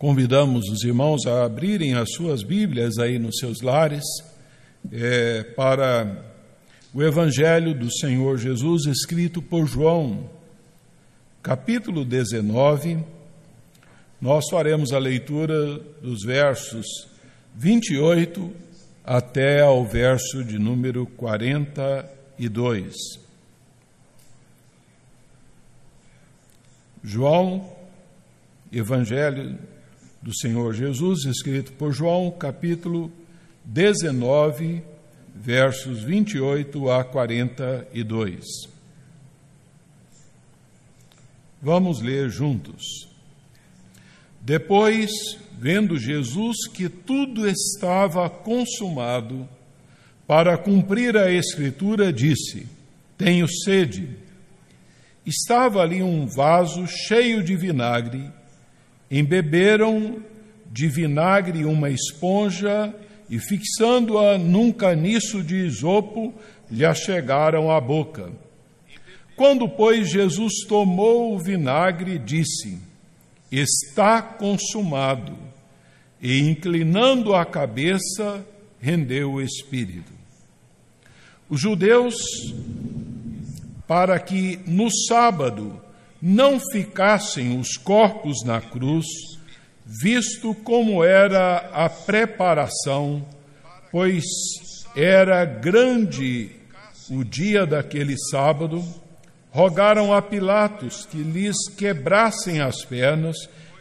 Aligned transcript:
Convidamos 0.00 0.64
os 0.70 0.82
irmãos 0.82 1.26
a 1.26 1.44
abrirem 1.44 1.92
as 1.92 2.12
suas 2.12 2.42
Bíblias 2.42 2.96
aí 2.96 3.18
nos 3.18 3.36
seus 3.36 3.60
lares 3.60 4.02
é, 4.90 5.42
para 5.42 6.24
o 6.94 7.02
Evangelho 7.02 7.74
do 7.74 7.92
Senhor 7.92 8.38
Jesus 8.38 8.86
escrito 8.86 9.42
por 9.42 9.66
João, 9.66 10.30
capítulo 11.42 12.02
19. 12.02 13.04
Nós 14.18 14.48
faremos 14.50 14.90
a 14.94 14.98
leitura 14.98 15.78
dos 16.00 16.24
versos 16.24 16.86
28 17.54 18.50
até 19.04 19.60
ao 19.60 19.84
verso 19.84 20.42
de 20.42 20.58
número 20.58 21.04
42. 21.08 22.94
João, 27.04 27.70
Evangelho 28.72 29.58
do 30.22 30.34
Senhor 30.34 30.74
Jesus, 30.74 31.24
escrito 31.24 31.72
por 31.72 31.92
João, 31.92 32.30
capítulo 32.30 33.10
19, 33.64 34.82
versos 35.34 36.02
28 36.02 36.90
a 36.90 37.02
42. 37.04 38.44
Vamos 41.62 42.00
ler 42.02 42.28
juntos. 42.28 43.08
Depois, 44.40 45.10
vendo 45.58 45.98
Jesus 45.98 46.66
que 46.66 46.88
tudo 46.88 47.48
estava 47.48 48.28
consumado, 48.28 49.48
para 50.26 50.56
cumprir 50.56 51.16
a 51.16 51.30
Escritura, 51.30 52.12
disse: 52.12 52.66
Tenho 53.18 53.48
sede. 53.48 54.16
Estava 55.26 55.82
ali 55.82 56.02
um 56.02 56.26
vaso 56.26 56.86
cheio 56.86 57.42
de 57.42 57.56
vinagre 57.56 58.30
Embeberam 59.10 60.22
de 60.70 60.86
vinagre 60.86 61.64
uma 61.64 61.90
esponja 61.90 62.94
e, 63.28 63.38
fixando-a 63.38 64.38
num 64.38 64.70
caniço 64.72 65.42
de 65.42 65.56
isopo, 65.56 66.32
lhe 66.70 66.84
achegaram 66.84 67.70
à 67.70 67.80
boca. 67.80 68.30
Quando, 69.36 69.68
pois, 69.68 70.10
Jesus 70.10 70.64
tomou 70.68 71.34
o 71.34 71.38
vinagre, 71.38 72.18
disse: 72.18 72.78
Está 73.50 74.20
consumado. 74.20 75.36
E, 76.22 76.40
inclinando 76.40 77.34
a 77.34 77.46
cabeça, 77.46 78.44
rendeu 78.80 79.32
o 79.32 79.42
espírito. 79.42 80.12
Os 81.48 81.60
judeus, 81.60 82.14
para 83.88 84.20
que 84.20 84.60
no 84.66 84.90
sábado 84.90 85.80
não 86.20 86.58
ficassem 86.72 87.58
os 87.58 87.76
corpos 87.76 88.44
na 88.44 88.60
cruz, 88.60 89.06
visto 89.86 90.54
como 90.54 91.02
era 91.02 91.70
a 91.72 91.88
preparação, 91.88 93.24
pois 93.90 94.24
era 94.94 95.44
grande 95.44 96.50
o 97.10 97.24
dia 97.24 97.66
daquele 97.66 98.16
sábado, 98.30 98.84
rogaram 99.50 100.12
a 100.12 100.22
Pilatos 100.22 101.06
que 101.06 101.18
lhes 101.18 101.56
quebrassem 101.76 102.60
as 102.60 102.84
pernas 102.84 103.36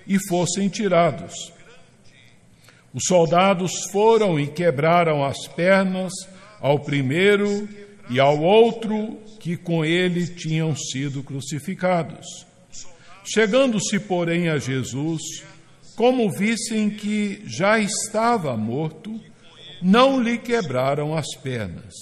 e 0.08 0.18
fossem 0.28 0.68
tirados. 0.68 1.54
Os 2.92 3.04
soldados 3.06 3.72
foram 3.92 4.40
e 4.40 4.48
quebraram 4.48 5.24
as 5.24 5.48
pernas 5.48 6.12
ao 6.60 6.80
primeiro 6.80 7.70
e 8.10 8.20
ao 8.20 8.42
outro 8.42 9.18
que 9.40 9.56
com 9.56 9.86
ele 9.86 10.28
tinham 10.28 10.76
sido 10.76 11.24
crucificados. 11.24 12.46
Chegando-se, 13.24 14.00
porém, 14.00 14.50
a 14.50 14.58
Jesus, 14.58 15.22
como 15.96 16.32
vissem 16.32 16.90
que 16.90 17.42
já 17.46 17.78
estava 17.78 18.58
morto, 18.58 19.20
não 19.82 20.20
lhe 20.20 20.38
quebraram 20.38 21.16
as 21.16 21.36
pernas. 21.36 21.94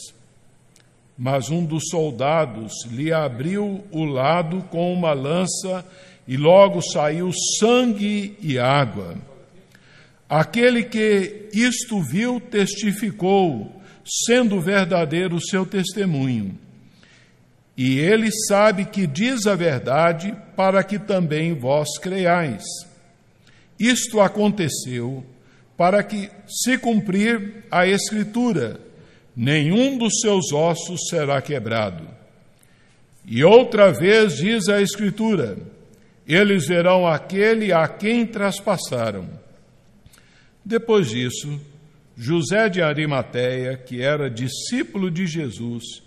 Mas 1.17 1.50
um 1.50 1.66
dos 1.66 1.90
soldados 1.90 2.85
lhe 2.91 3.12
abriu 3.12 3.84
o 3.91 4.06
lado 4.06 4.63
com 4.69 4.94
uma 4.94 5.13
lança 5.13 5.84
e 6.28 6.38
logo 6.38 6.81
saiu 6.81 7.31
sangue 7.59 8.38
e 8.40 8.57
água. 8.59 9.17
Aquele 10.29 10.84
que 10.84 11.50
isto 11.53 12.01
viu 12.01 12.40
testificou 12.40 13.76
sendo 14.25 14.62
verdadeiro 14.62 15.35
o 15.35 15.41
seu 15.41 15.66
testemunho. 15.66 16.57
E 17.75 18.00
ele 18.00 18.29
sabe 18.47 18.85
que 18.85 19.06
diz 19.06 19.45
a 19.45 19.56
verdade, 19.56 20.35
para 20.56 20.84
que 20.84 20.97
também 20.97 21.53
vós 21.53 21.97
creiais. 22.00 22.63
Isto 23.79 24.19
aconteceu 24.19 25.23
para 25.75 26.01
que 26.01 26.31
se 26.47 26.78
cumprir 26.78 27.66
a 27.69 27.85
Escritura: 27.85 28.79
nenhum 29.35 29.97
dos 29.97 30.19
seus 30.22 30.51
ossos 30.51 31.07
será 31.09 31.40
quebrado. 31.41 32.07
E 33.25 33.44
outra 33.44 33.91
vez 33.91 34.38
diz 34.38 34.67
a 34.69 34.81
Escritura: 34.81 35.57
eles 36.28 36.67
verão 36.67 37.07
aquele 37.07 37.72
a 37.72 37.88
quem 37.88 38.25
traspassaram. 38.25 39.29
Depois 40.63 41.09
disso, 41.09 41.62
José 42.17 42.67
de 42.67 42.81
Arimateia, 42.81 43.78
que 43.78 44.01
era 44.01 44.28
discípulo 44.28 45.11
de 45.11 45.28
Jesus, 45.28 46.01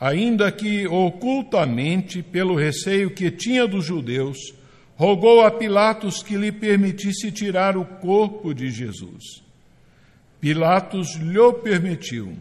ainda 0.00 0.50
que 0.50 0.88
ocultamente, 0.88 2.20
pelo 2.20 2.56
receio 2.56 3.10
que 3.10 3.30
tinha 3.30 3.64
dos 3.64 3.84
judeus, 3.84 4.36
rogou 4.96 5.42
a 5.42 5.52
Pilatos 5.52 6.20
que 6.20 6.36
lhe 6.36 6.50
permitisse 6.50 7.30
tirar 7.30 7.76
o 7.76 7.84
corpo 7.84 8.52
de 8.52 8.70
Jesus. 8.70 9.40
Pilatos 10.40 11.14
lhe 11.14 11.52
permitiu. 11.62 12.34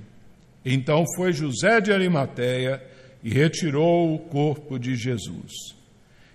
Então 0.65 1.05
foi 1.15 1.31
José 1.31 1.79
de 1.79 1.93
Arimateia 1.93 2.81
e 3.23 3.29
retirou 3.29 4.15
o 4.15 4.19
corpo 4.19 4.79
de 4.79 4.95
Jesus. 4.95 5.75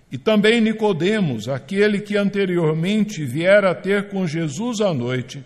E 0.09 0.17
também 0.17 0.61
Nicodemos, 0.61 1.49
aquele 1.49 1.99
que 1.99 2.15
anteriormente 2.15 3.25
viera 3.25 3.75
ter 3.75 4.07
com 4.07 4.25
Jesus 4.25 4.81
à 4.81 4.93
noite, 4.93 5.43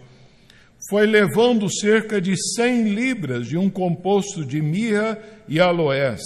foi 0.90 1.06
levando 1.06 1.70
cerca 1.70 2.20
de 2.20 2.36
cem 2.56 2.90
libras 2.94 3.48
de 3.48 3.58
um 3.58 3.70
composto 3.70 4.44
de 4.44 4.62
mirra 4.62 5.18
e 5.48 5.60
aloés. 5.60 6.22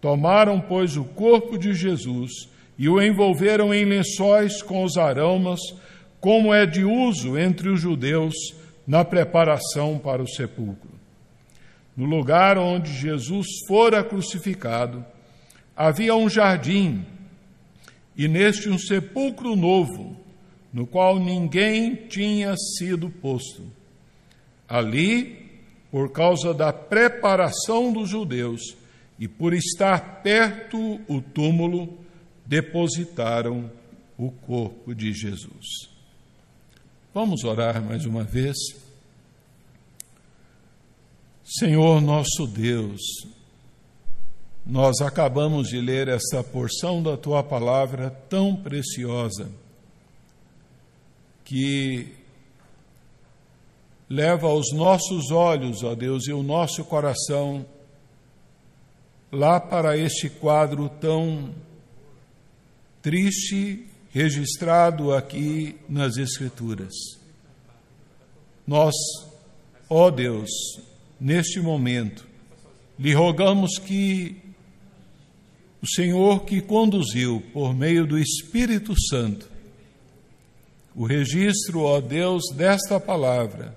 Tomaram, 0.00 0.60
pois, 0.60 0.96
o 0.96 1.04
corpo 1.04 1.58
de 1.58 1.74
Jesus 1.74 2.48
e 2.78 2.88
o 2.88 3.02
envolveram 3.02 3.74
em 3.74 3.84
lençóis 3.84 4.62
com 4.62 4.84
os 4.84 4.96
aromas, 4.96 5.60
como 6.20 6.54
é 6.54 6.64
de 6.64 6.84
uso 6.84 7.36
entre 7.36 7.68
os 7.68 7.80
judeus 7.80 8.34
na 8.86 9.04
preparação 9.04 9.98
para 9.98 10.22
o 10.22 10.28
sepulcro. 10.28 10.90
No 11.96 12.04
lugar 12.04 12.56
onde 12.56 12.92
Jesus 12.92 13.46
fora 13.66 14.04
crucificado, 14.04 15.04
havia 15.76 16.14
um 16.14 16.28
jardim, 16.28 17.04
e 18.16 18.26
neste 18.28 18.68
um 18.68 18.78
sepulcro 18.78 19.54
novo, 19.56 20.16
no 20.72 20.86
qual 20.86 21.18
ninguém 21.18 21.94
tinha 21.94 22.54
sido 22.56 23.08
posto. 23.08 23.64
Ali, 24.68 25.50
por 25.90 26.12
causa 26.12 26.52
da 26.52 26.72
preparação 26.72 27.92
dos 27.92 28.08
judeus 28.10 28.76
e 29.18 29.26
por 29.26 29.54
estar 29.54 30.22
perto 30.22 31.00
o 31.08 31.20
túmulo, 31.20 31.98
depositaram 32.44 33.70
o 34.16 34.30
corpo 34.30 34.94
de 34.94 35.12
Jesus. 35.12 35.88
Vamos 37.14 37.44
orar 37.44 37.82
mais 37.82 38.04
uma 38.04 38.22
vez. 38.22 38.56
Senhor 41.44 42.00
nosso 42.02 42.46
Deus, 42.46 43.00
nós 44.66 45.00
acabamos 45.00 45.68
de 45.68 45.80
ler 45.80 46.08
essa 46.08 46.44
porção 46.44 47.02
da 47.02 47.16
tua 47.16 47.42
palavra 47.42 48.10
tão 48.28 48.54
preciosa 48.54 49.50
que 51.48 52.12
leva 54.06 54.52
os 54.52 54.70
nossos 54.74 55.30
olhos, 55.30 55.82
ó 55.82 55.94
Deus, 55.94 56.28
e 56.28 56.32
o 56.32 56.42
nosso 56.42 56.84
coração 56.84 57.64
lá 59.32 59.58
para 59.58 59.96
este 59.96 60.28
quadro 60.28 60.90
tão 61.00 61.54
triste 63.00 63.86
registrado 64.10 65.14
aqui 65.14 65.76
nas 65.88 66.18
Escrituras. 66.18 66.92
Nós, 68.66 68.94
ó 69.88 70.10
Deus, 70.10 70.50
neste 71.18 71.60
momento, 71.60 72.26
lhe 72.98 73.14
rogamos 73.14 73.78
que 73.78 74.36
o 75.80 75.88
Senhor 75.88 76.44
que 76.44 76.60
conduziu 76.60 77.42
por 77.54 77.74
meio 77.74 78.06
do 78.06 78.18
Espírito 78.18 78.92
Santo 79.08 79.47
o 80.98 81.04
registro, 81.04 81.82
ó 81.82 82.00
Deus, 82.00 82.42
desta 82.52 82.98
palavra. 82.98 83.72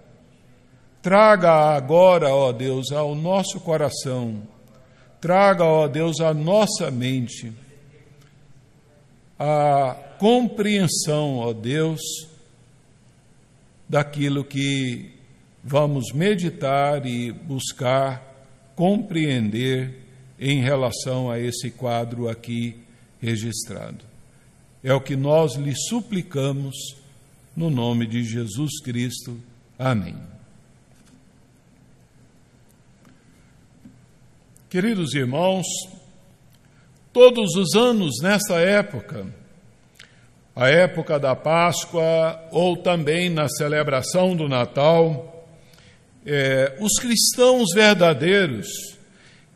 Traga 1.03 1.51
agora, 1.75 2.33
ó 2.33 2.51
Deus, 2.51 2.91
ao 2.91 3.13
nosso 3.13 3.59
coração, 3.59 4.41
traga, 5.19 5.63
ó 5.63 5.87
Deus, 5.87 6.19
à 6.19 6.33
nossa 6.33 6.89
mente 6.89 7.53
a 9.37 9.93
compreensão, 10.17 11.37
ó 11.37 11.53
Deus, 11.53 12.01
daquilo 13.87 14.43
que 14.43 15.11
vamos 15.63 16.11
meditar 16.13 17.05
e 17.05 17.31
buscar 17.31 18.71
compreender 18.75 20.05
em 20.39 20.61
relação 20.61 21.29
a 21.29 21.39
esse 21.39 21.69
quadro 21.69 22.27
aqui 22.27 22.77
registrado. 23.19 24.05
É 24.83 24.91
o 24.91 25.01
que 25.01 25.15
nós 25.15 25.53
lhe 25.55 25.75
suplicamos 25.75 27.00
no 27.55 27.69
nome 27.69 28.05
de 28.07 28.23
Jesus 28.23 28.79
Cristo. 28.83 29.37
Amém. 29.77 30.15
Queridos 34.69 35.13
irmãos, 35.13 35.65
todos 37.11 37.55
os 37.55 37.75
anos 37.75 38.21
nessa 38.21 38.55
época, 38.59 39.27
a 40.55 40.69
época 40.69 41.19
da 41.19 41.35
Páscoa 41.35 42.39
ou 42.51 42.77
também 42.77 43.29
na 43.29 43.49
celebração 43.49 44.35
do 44.35 44.47
Natal, 44.47 45.45
é, 46.25 46.77
os 46.79 46.93
cristãos 46.99 47.73
verdadeiros, 47.73 48.67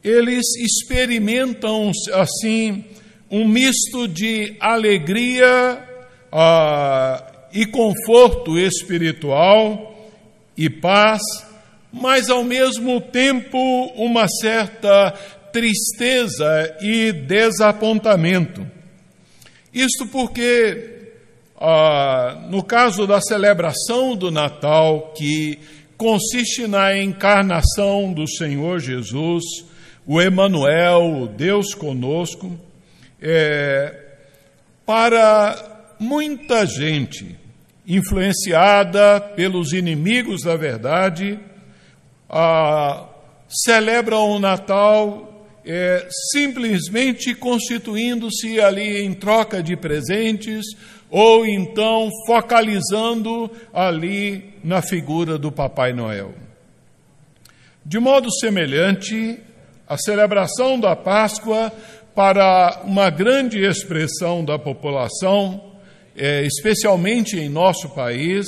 eles 0.04 0.46
experimentam 0.58 1.92
assim 2.14 2.84
um 3.30 3.48
misto 3.48 4.08
de 4.08 4.56
alegria 4.60 5.82
ah, 6.32 7.35
e 7.56 7.66
conforto 7.66 8.60
espiritual 8.60 9.96
e 10.56 10.70
paz 10.70 11.22
mas 11.98 12.30
ao 12.30 12.44
mesmo 12.44 13.00
tempo 13.00 13.58
uma 13.96 14.28
certa 14.28 15.12
tristeza 15.54 16.76
e 16.82 17.14
desapontamento. 17.14 18.70
Isto 19.74 20.06
porque, 20.08 21.14
ah, 21.58 22.48
no 22.50 22.62
caso 22.62 23.08
da 23.08 23.22
celebração 23.22 24.14
do 24.14 24.30
Natal, 24.30 25.14
que 25.18 25.58
consiste 25.96 26.68
na 26.68 26.98
encarnação 26.98 28.12
do 28.12 28.28
Senhor 28.28 28.80
Jesus, 28.80 29.46
o 30.06 30.22
Emanuel, 30.22 31.22
o 31.22 31.28
Deus 31.28 31.74
conosco, 31.74 32.60
é, 33.22 34.02
para 34.86 35.96
muita 35.98 36.66
gente 36.66 37.45
influenciada 37.88 39.20
pelos 39.36 39.74
inimigos 39.74 40.42
da 40.42 40.56
verdade, 40.56 41.40
ah, 42.30 43.08
celebram 43.48 44.32
o 44.32 44.40
Natal 44.40 45.36
é, 45.66 46.08
simplesmente 46.32 47.34
constituindo-se 47.34 48.60
ali 48.62 49.04
em 49.04 49.14
troca 49.14 49.64
de 49.64 49.76
presentes 49.76 50.66
ou 51.10 51.46
então 51.46 52.10
focalizando 52.28 53.50
ali 53.74 54.54
na 54.64 54.82
figura 54.82 55.38
do 55.38 55.52
Papai 55.52 55.94
Noel. 55.94 56.34
De 57.84 58.00
modo 58.00 58.32
semelhante, 58.32 59.40
a 59.88 59.98
celebração 59.98 60.80
da 60.80 60.96
Páscoa 60.96 61.72
para 62.16 62.82
uma 62.84 63.10
grande 63.10 63.64
expressão 63.64 64.44
da 64.44 64.58
população, 64.58 65.75
é, 66.16 66.44
especialmente 66.44 67.38
em 67.38 67.50
nosso 67.50 67.90
país, 67.90 68.46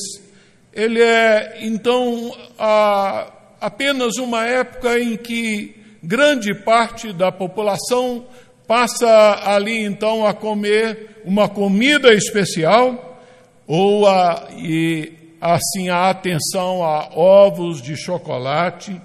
ele 0.74 1.02
é 1.02 1.60
então 1.62 2.36
a 2.58 3.34
apenas 3.60 4.18
uma 4.18 4.46
época 4.46 5.00
em 5.00 5.18
que 5.18 5.76
grande 6.04 6.54
parte 6.54 7.12
da 7.12 7.32
população 7.32 8.26
passa 8.68 9.42
ali 9.44 9.84
então 9.84 10.26
a 10.26 10.34
comer 10.34 11.22
uma 11.26 11.50
comida 11.50 12.14
especial 12.14 13.22
ou 13.66 14.08
a, 14.08 14.48
e 14.58 15.12
assim 15.42 15.90
a 15.90 16.10
atenção 16.10 16.84
a 16.84 17.10
ovos 17.18 17.82
de 17.82 17.96
chocolate, 17.98 19.02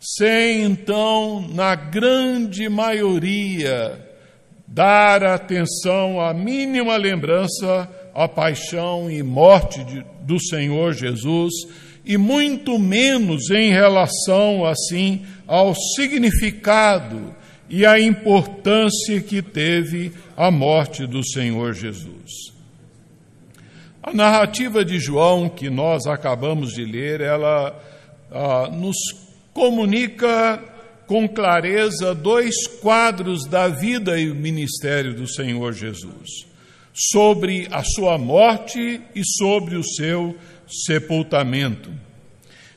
sem 0.00 0.62
então, 0.62 1.46
na 1.52 1.74
grande 1.74 2.68
maioria, 2.68 4.06
dar 4.66 5.22
atenção 5.22 6.20
à 6.20 6.32
mínima 6.32 6.96
lembrança 6.96 7.88
à 8.14 8.28
paixão 8.28 9.10
e 9.10 9.22
morte 9.22 9.82
de, 9.84 10.04
do 10.22 10.40
Senhor 10.40 10.92
Jesus 10.92 11.52
e 12.04 12.16
muito 12.16 12.78
menos 12.78 13.50
em 13.50 13.70
relação, 13.70 14.64
assim, 14.64 15.22
ao 15.46 15.74
significado 15.94 17.34
e 17.68 17.86
à 17.86 18.00
importância 18.00 19.20
que 19.20 19.40
teve 19.40 20.12
a 20.36 20.50
morte 20.50 21.06
do 21.06 21.24
Senhor 21.24 21.72
Jesus. 21.72 22.52
A 24.02 24.12
narrativa 24.12 24.84
de 24.84 24.98
João, 24.98 25.48
que 25.48 25.68
nós 25.68 26.06
acabamos 26.06 26.72
de 26.72 26.84
ler, 26.84 27.20
ela 27.20 27.78
ah, 28.32 28.68
nos 28.72 28.96
comunica 29.52 30.62
com 31.06 31.28
clareza 31.28 32.14
dois 32.14 32.66
quadros 32.80 33.46
da 33.46 33.68
vida 33.68 34.18
e 34.18 34.30
o 34.30 34.34
ministério 34.34 35.14
do 35.14 35.28
Senhor 35.28 35.72
Jesus: 35.72 36.46
sobre 36.92 37.68
a 37.70 37.82
sua 37.82 38.18
morte 38.18 39.00
e 39.14 39.22
sobre 39.24 39.76
o 39.76 39.84
seu 39.84 40.36
sepultamento. 40.66 41.90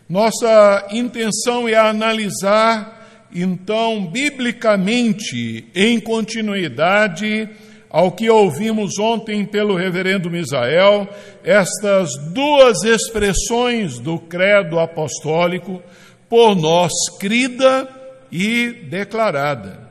Nossa 0.07 0.87
intenção 0.91 1.67
é 1.67 1.75
analisar, 1.75 3.29
então, 3.33 4.05
biblicamente, 4.05 5.65
em 5.73 5.99
continuidade 5.99 7.49
ao 7.89 8.11
que 8.11 8.29
ouvimos 8.29 8.97
ontem 8.97 9.45
pelo 9.45 9.75
reverendo 9.75 10.29
Misael, 10.29 11.07
estas 11.43 12.09
duas 12.31 12.83
expressões 12.83 13.99
do 13.99 14.17
credo 14.17 14.79
apostólico, 14.79 15.81
por 16.27 16.55
nós 16.55 16.91
crida 17.19 17.87
e 18.31 18.87
declarada. 18.89 19.87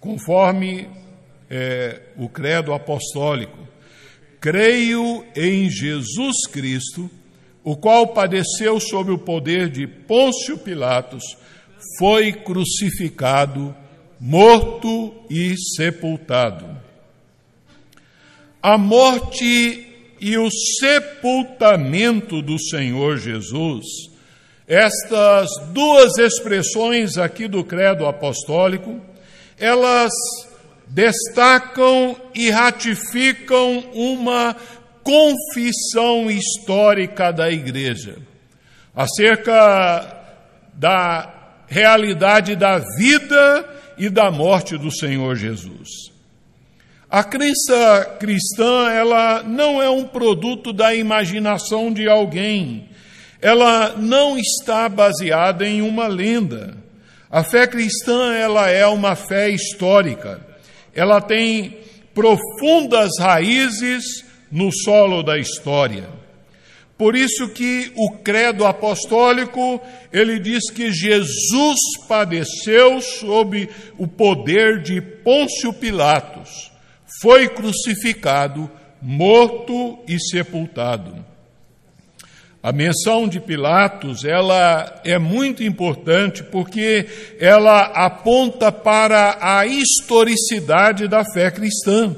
Conforme 0.00 0.88
é, 1.50 2.00
o 2.16 2.28
credo 2.28 2.72
apostólico, 2.72 3.64
Creio 4.44 5.24
em 5.34 5.70
Jesus 5.70 6.46
Cristo, 6.52 7.10
o 7.64 7.74
qual 7.74 8.08
padeceu 8.08 8.78
sob 8.78 9.10
o 9.10 9.16
poder 9.16 9.70
de 9.70 9.86
Pôncio 9.86 10.58
Pilatos, 10.58 11.24
foi 11.98 12.30
crucificado, 12.30 13.74
morto 14.20 15.14
e 15.30 15.54
sepultado. 15.74 16.76
A 18.62 18.76
morte 18.76 19.86
e 20.20 20.36
o 20.36 20.50
sepultamento 20.78 22.42
do 22.42 22.58
Senhor 22.58 23.16
Jesus, 23.16 23.86
estas 24.68 25.48
duas 25.72 26.18
expressões 26.18 27.16
aqui 27.16 27.48
do 27.48 27.64
credo 27.64 28.04
apostólico, 28.04 29.00
elas 29.58 30.12
destacam 30.88 32.16
e 32.34 32.50
ratificam 32.50 33.84
uma 33.92 34.56
confissão 35.02 36.30
histórica 36.30 37.32
da 37.32 37.50
igreja 37.50 38.16
acerca 38.94 40.22
da 40.74 41.32
realidade 41.66 42.54
da 42.54 42.78
vida 42.78 43.68
e 43.98 44.08
da 44.08 44.30
morte 44.30 44.78
do 44.78 44.90
Senhor 44.90 45.36
Jesus. 45.36 46.12
A 47.10 47.22
crença 47.22 48.16
cristã, 48.18 48.90
ela 48.90 49.42
não 49.42 49.80
é 49.82 49.88
um 49.88 50.04
produto 50.04 50.72
da 50.72 50.94
imaginação 50.94 51.92
de 51.92 52.08
alguém. 52.08 52.88
Ela 53.40 53.94
não 53.96 54.36
está 54.36 54.88
baseada 54.88 55.66
em 55.66 55.80
uma 55.80 56.08
lenda. 56.08 56.76
A 57.30 57.44
fé 57.44 57.66
cristã, 57.66 58.32
ela 58.34 58.68
é 58.68 58.86
uma 58.86 59.14
fé 59.14 59.48
histórica 59.48 60.53
ela 60.94 61.20
tem 61.20 61.78
profundas 62.14 63.10
raízes 63.18 64.24
no 64.50 64.70
solo 64.72 65.22
da 65.22 65.36
história. 65.36 66.08
Por 66.96 67.16
isso 67.16 67.48
que 67.48 67.92
o 67.96 68.18
credo 68.18 68.64
apostólico, 68.64 69.80
ele 70.12 70.38
diz 70.38 70.70
que 70.70 70.92
Jesus 70.92 71.78
padeceu 72.06 73.00
sob 73.00 73.68
o 73.98 74.06
poder 74.06 74.80
de 74.80 75.00
Pôncio 75.00 75.72
Pilatos, 75.72 76.70
foi 77.20 77.48
crucificado, 77.48 78.70
morto 79.02 79.98
e 80.06 80.20
sepultado. 80.20 81.33
A 82.64 82.72
menção 82.72 83.28
de 83.28 83.40
Pilatos, 83.40 84.24
ela 84.24 85.02
é 85.04 85.18
muito 85.18 85.62
importante 85.62 86.42
porque 86.42 87.06
ela 87.38 87.82
aponta 87.82 88.72
para 88.72 89.36
a 89.38 89.66
historicidade 89.66 91.06
da 91.06 91.22
fé 91.26 91.50
cristã. 91.50 92.16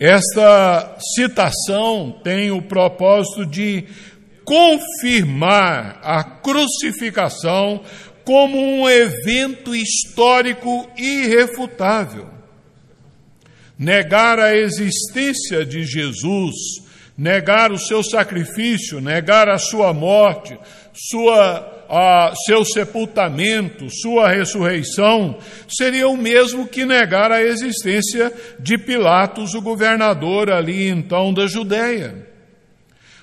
Esta 0.00 0.96
citação 1.14 2.18
tem 2.24 2.50
o 2.50 2.62
propósito 2.62 3.44
de 3.44 3.84
confirmar 4.42 6.00
a 6.02 6.24
crucificação 6.24 7.82
como 8.24 8.58
um 8.58 8.88
evento 8.88 9.76
histórico 9.76 10.90
irrefutável. 10.96 12.30
negar 13.78 14.38
a 14.38 14.56
existência 14.56 15.62
de 15.66 15.84
Jesus, 15.84 16.54
negar 17.16 17.70
o 17.72 17.78
seu 17.78 18.02
sacrifício, 18.02 19.00
negar 19.00 19.48
a 19.48 19.58
sua 19.58 19.92
morte, 19.92 20.58
sua 20.92 21.82
a 21.94 22.32
seu 22.46 22.64
sepultamento, 22.64 23.90
sua 23.90 24.30
ressurreição, 24.30 25.36
seria 25.68 26.08
o 26.08 26.16
mesmo 26.16 26.66
que 26.66 26.86
negar 26.86 27.30
a 27.30 27.42
existência 27.42 28.32
de 28.58 28.78
Pilatos, 28.78 29.52
o 29.52 29.60
governador 29.60 30.50
ali 30.50 30.88
então 30.88 31.34
da 31.34 31.46
Judéia. 31.46 32.26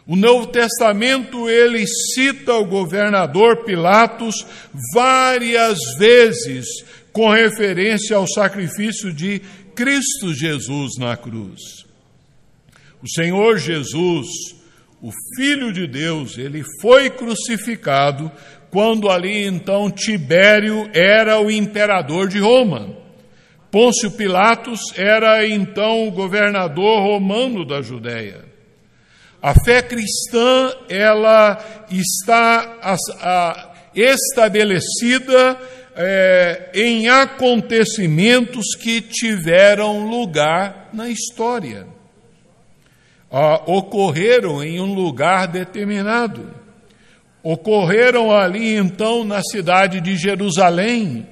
O 0.05 0.15
Novo 0.15 0.46
Testamento 0.48 1.50
ele 1.50 1.84
cita 2.13 2.53
o 2.53 2.65
governador 2.65 3.63
Pilatos 3.63 4.46
várias 4.93 5.79
vezes 5.98 6.67
com 7.12 7.27
referência 7.31 8.17
ao 8.17 8.27
sacrifício 8.27 9.12
de 9.12 9.41
Cristo 9.74 10.31
Jesus 10.31 10.91
na 11.00 11.17
cruz. 11.17 11.88
O 13.01 13.10
Senhor 13.10 13.58
Jesus, 13.58 14.27
o 15.01 15.10
Filho 15.36 15.72
de 15.72 15.88
Deus, 15.88 16.38
ele 16.38 16.63
foi 16.82 17.10
crucificado 17.10 18.32
quando 18.70 19.10
ali 19.10 19.46
então 19.46 19.89
Tibério 19.89 20.89
era 20.94 21.39
o 21.39 21.50
imperador 21.50 22.27
de 22.27 22.39
Roma. 22.39 22.98
Pôncio 23.72 24.12
Pilatos 24.12 24.82
era 24.98 25.48
então 25.48 26.08
o 26.08 26.12
governador 26.12 27.01
romano 27.01 27.65
da 27.65 27.82
Judéia. 27.82 28.46
A 29.41 29.53
fé 29.53 29.82
cristã 29.82 30.74
ela 30.89 31.58
está 31.89 33.72
estabelecida 33.96 35.58
é, 35.96 36.72
em 36.74 37.08
acontecimentos 37.08 38.75
que 38.75 39.01
tiveram 39.01 40.10
lugar 40.10 40.89
na 40.91 41.10
história, 41.10 41.88
ah, 43.31 43.62
ocorreram 43.65 44.63
em 44.63 44.79
um 44.79 44.93
lugar 44.93 45.48
determinado. 45.48 46.50
Ocorreram 47.43 48.36
ali 48.36 48.75
então 48.75 49.24
na 49.24 49.41
cidade 49.41 50.01
de 50.01 50.17
Jerusalém, 50.17 51.27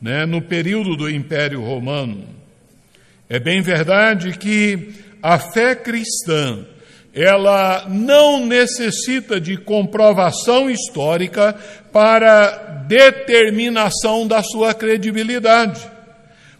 né, 0.00 0.24
no 0.24 0.40
período 0.40 0.96
do 0.96 1.10
Império 1.10 1.62
Romano. 1.62 2.24
É 3.28 3.38
bem 3.38 3.60
verdade 3.60 4.36
que 4.38 4.94
a 5.22 5.38
fé 5.38 5.74
cristã, 5.74 6.64
ela 7.12 7.86
não 7.88 8.46
necessita 8.46 9.40
de 9.40 9.56
comprovação 9.56 10.70
histórica 10.70 11.54
para 11.92 12.84
determinação 12.88 14.26
da 14.26 14.42
sua 14.42 14.72
credibilidade. 14.72 15.80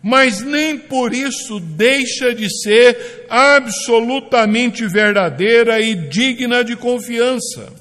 Mas 0.02 0.40
nem 0.40 0.78
por 0.78 1.12
isso 1.12 1.61
deixa 1.61 2.35
de 2.35 2.49
ser 2.62 3.26
absolutamente 3.28 4.87
verdadeira 4.87 5.78
e 5.80 5.95
digna 5.95 6.64
de 6.64 6.75
confiança. 6.75 7.73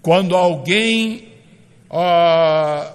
Quando 0.00 0.36
alguém 0.36 1.28
ah, 1.90 2.92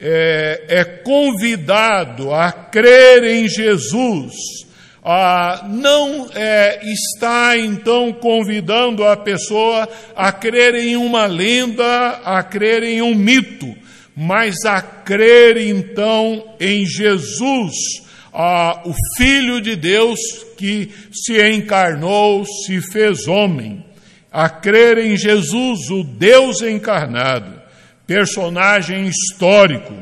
é, 0.00 0.64
é, 0.68 0.84
convidado 0.84 2.34
a 2.34 2.50
crer 2.50 3.22
em 3.22 3.48
Jesus, 3.48 4.34
ah, 5.04 5.66
não 5.68 6.28
é, 6.34 6.80
está 6.82 7.56
então 7.56 8.12
convidando 8.12 9.04
a 9.04 9.16
pessoa 9.16 9.88
a 10.16 10.32
crer 10.32 10.74
em 10.74 10.96
uma 10.96 11.26
lenda, 11.26 12.20
a 12.24 12.42
crer 12.42 12.82
em 12.82 13.00
um 13.00 13.14
mito, 13.14 13.74
mas 14.16 14.64
a 14.64 14.80
crer 14.82 15.56
então 15.56 16.54
em 16.60 16.84
Jesus, 16.86 17.72
ah, 18.32 18.82
o 18.84 18.94
Filho 19.16 19.60
de 19.60 19.76
Deus 19.76 20.18
que 20.56 20.90
se 21.12 21.40
encarnou, 21.50 22.44
se 22.66 22.80
fez 22.80 23.26
homem 23.26 23.84
a 24.32 24.48
crer 24.48 24.98
em 24.98 25.16
Jesus, 25.16 25.90
o 25.90 26.04
Deus 26.04 26.62
encarnado, 26.62 27.60
personagem 28.06 29.08
histórico, 29.08 29.94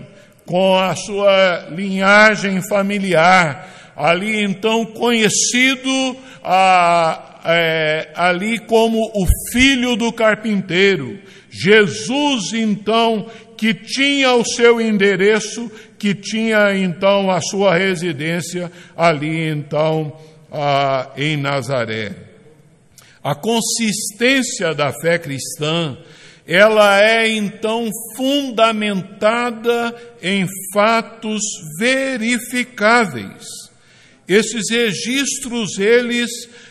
com 0.45 0.77
a 0.79 0.95
sua 0.95 1.69
linhagem 1.71 2.61
familiar, 2.69 3.93
ali 3.97 4.43
então 4.43 4.85
conhecido 4.85 6.17
é, 7.45 8.09
ali 8.15 8.59
como 8.59 9.11
o 9.15 9.27
filho 9.53 9.97
do 9.97 10.13
carpinteiro. 10.13 11.19
Jesus, 11.51 12.53
então, 12.53 13.27
que 13.59 13.75
tinha 13.75 14.33
o 14.35 14.45
seu 14.45 14.81
endereço, 14.81 15.71
que 15.99 16.15
tinha 16.15 16.75
então 16.77 17.29
a 17.29 17.41
sua 17.41 17.77
residência 17.77 18.71
ali 18.97 19.51
então 19.51 20.17
em 21.17 21.37
Nazaré. 21.37 22.13
A 23.23 23.35
consistência 23.35 24.73
da 24.73 24.93
fé 24.93 25.19
cristã, 25.19 25.99
ela 26.47 27.03
é 27.03 27.29
então 27.29 27.91
fundamentada 28.17 29.95
em 30.23 30.47
fatos 30.73 31.43
verificáveis. 31.79 33.45
Esses 34.27 34.71
registros, 34.71 35.79
eles 35.79 36.31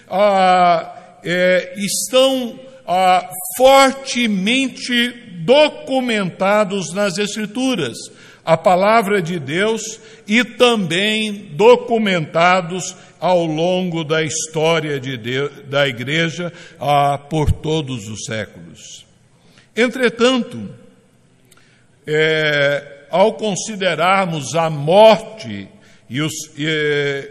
ah, 0.10 1.18
é, 1.24 1.74
estão 1.78 2.60
ah, 2.88 3.30
fortemente 3.58 5.27
documentados 5.48 6.94
nas 6.94 7.18
Escrituras 7.18 7.98
a 8.44 8.58
palavra 8.58 9.22
de 9.22 9.40
Deus 9.40 9.82
e 10.28 10.44
também 10.44 11.52
documentados 11.54 12.94
ao 13.18 13.46
longo 13.46 14.04
da 14.04 14.22
história 14.22 15.00
de 15.00 15.18
Deus, 15.18 15.52
da 15.70 15.88
igreja 15.88 16.52
ah, 16.80 17.18
por 17.18 17.50
todos 17.50 18.10
os 18.10 18.26
séculos. 18.26 19.06
Entretanto, 19.76 20.70
é, 22.06 23.06
ao 23.10 23.34
considerarmos 23.34 24.54
a 24.54 24.70
morte 24.70 25.70
e, 26.10 26.22
os, 26.22 26.34
e, 26.58 27.30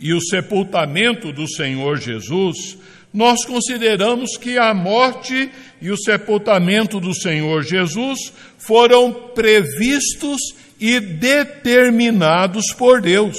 e 0.00 0.12
o 0.12 0.20
sepultamento 0.20 1.32
do 1.32 1.48
Senhor 1.48 1.96
Jesus, 1.98 2.76
nós 3.14 3.44
consideramos 3.44 4.36
que 4.36 4.58
a 4.58 4.74
morte 4.74 5.48
e 5.80 5.88
o 5.88 5.96
sepultamento 5.96 6.98
do 6.98 7.14
Senhor 7.14 7.62
Jesus 7.62 8.32
foram 8.58 9.12
previstos 9.32 10.40
e 10.80 10.98
determinados 10.98 12.72
por 12.76 13.00
Deus. 13.00 13.38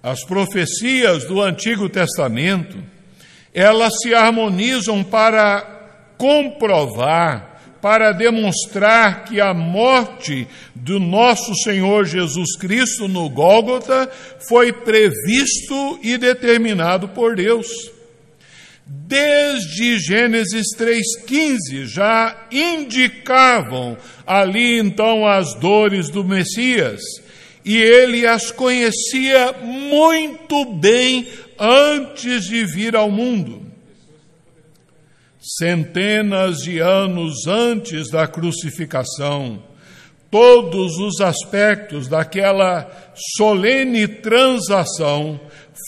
As 0.00 0.24
profecias 0.24 1.24
do 1.24 1.42
Antigo 1.42 1.88
Testamento, 1.88 2.78
elas 3.52 3.92
se 4.00 4.14
harmonizam 4.14 5.02
para 5.02 6.14
comprovar 6.16 7.49
para 7.80 8.12
demonstrar 8.12 9.24
que 9.24 9.40
a 9.40 9.54
morte 9.54 10.46
do 10.74 11.00
nosso 11.00 11.54
Senhor 11.62 12.04
Jesus 12.04 12.56
Cristo 12.56 13.08
no 13.08 13.28
Gólgota 13.28 14.10
foi 14.48 14.72
previsto 14.72 15.98
e 16.02 16.18
determinado 16.18 17.08
por 17.08 17.36
Deus. 17.36 17.66
Desde 18.86 19.98
Gênesis 19.98 20.66
3,15 20.76 21.84
já 21.84 22.48
indicavam 22.50 23.96
ali 24.26 24.78
então 24.78 25.26
as 25.26 25.54
dores 25.54 26.10
do 26.10 26.24
Messias, 26.24 27.00
e 27.64 27.76
ele 27.76 28.26
as 28.26 28.50
conhecia 28.50 29.54
muito 29.62 30.64
bem 30.74 31.28
antes 31.58 32.44
de 32.44 32.64
vir 32.64 32.96
ao 32.96 33.10
mundo 33.10 33.69
centenas 35.40 36.58
de 36.58 36.78
anos 36.78 37.46
antes 37.46 38.10
da 38.10 38.26
crucificação, 38.26 39.62
todos 40.30 40.98
os 40.98 41.20
aspectos 41.20 42.06
daquela 42.06 42.90
solene 43.36 44.06
transação 44.06 45.40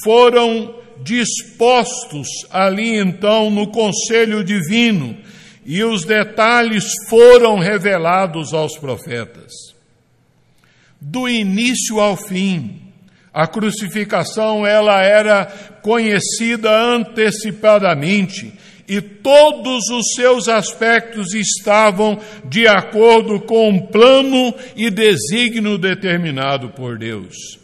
foram 0.02 0.74
dispostos 1.02 2.26
ali 2.50 2.98
então 2.98 3.50
no 3.50 3.70
conselho 3.70 4.42
divino 4.42 5.16
e 5.64 5.84
os 5.84 6.04
detalhes 6.04 6.84
foram 7.08 7.58
revelados 7.58 8.52
aos 8.52 8.76
profetas. 8.78 9.52
Do 11.00 11.28
início 11.28 12.00
ao 12.00 12.16
fim, 12.16 12.80
a 13.32 13.46
crucificação 13.46 14.66
ela 14.66 15.02
era 15.02 15.46
conhecida 15.82 16.70
antecipadamente 16.70 18.52
e 18.92 19.00
todos 19.00 19.88
os 19.88 20.12
seus 20.14 20.48
aspectos 20.48 21.32
estavam 21.32 22.20
de 22.44 22.68
acordo 22.68 23.40
com 23.40 23.70
um 23.70 23.86
plano 23.86 24.54
e 24.76 24.90
desígnio 24.90 25.78
determinado 25.78 26.68
por 26.68 26.98
Deus. 26.98 27.58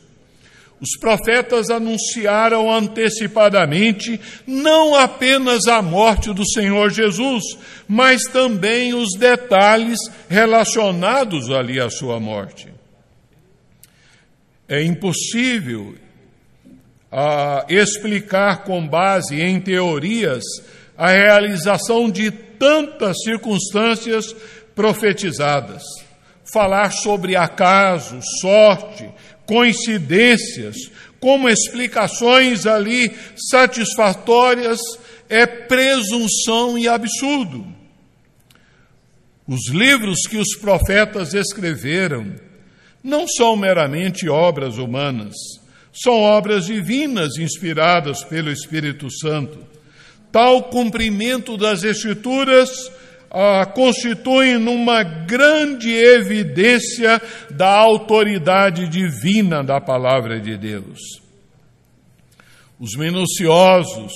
Os 0.81 0.97
profetas 0.99 1.69
anunciaram 1.69 2.73
antecipadamente 2.73 4.19
não 4.47 4.95
apenas 4.95 5.67
a 5.67 5.83
morte 5.83 6.33
do 6.33 6.49
Senhor 6.49 6.89
Jesus, 6.89 7.45
mas 7.87 8.23
também 8.23 8.95
os 8.95 9.11
detalhes 9.19 9.99
relacionados 10.31 11.51
ali 11.51 11.79
à 11.79 11.91
sua 11.91 12.19
morte. 12.19 12.69
é 14.67 14.83
impossível 14.83 15.95
uh, 17.13 17.65
explicar 17.69 18.65
com 18.65 18.87
base 18.87 19.41
em 19.41 19.61
teorias 19.61 20.43
a 20.99 21.11
realização 21.11 22.11
de 22.11 22.33
tantas 22.33 23.23
circunstâncias 23.23 24.35
profetizadas. 24.75 25.85
Falar 26.53 26.91
sobre 26.91 27.37
acaso, 27.37 28.19
sorte, 28.41 29.09
coincidências, 29.47 30.77
como 31.21 31.49
explicações 31.49 32.67
ali 32.67 33.17
satisfatórias, 33.37 34.81
é 35.29 35.47
presunção 35.47 36.77
e 36.77 36.89
absurdo. 36.89 37.65
Os 39.47 39.71
livros 39.71 40.27
que 40.29 40.37
os 40.37 40.57
profetas 40.57 41.33
escreveram 41.33 42.35
não 43.03 43.27
são 43.29 43.57
meramente 43.57 44.29
obras 44.29 44.79
humanas, 44.79 45.35
são 45.93 46.15
obras 46.15 46.67
divinas 46.67 47.37
inspiradas 47.39 48.25
pelo 48.25 48.51
Espírito 48.51 49.09
Santo. 49.11 49.78
Tal 50.31 50.65
cumprimento 50.65 51.57
das 51.57 51.83
Escrituras 51.85 52.71
ah, 53.31 53.67
constitui 53.67 54.59
numa 54.59 55.03
grande 55.03 55.91
evidência 55.91 57.21
da 57.51 57.75
autoridade 57.75 58.89
divina 58.89 59.63
da 59.63 59.81
palavra 59.81 60.41
de 60.41 60.57
Deus. 60.57 60.99
Os 62.79 62.95
minuciosos 62.97 64.13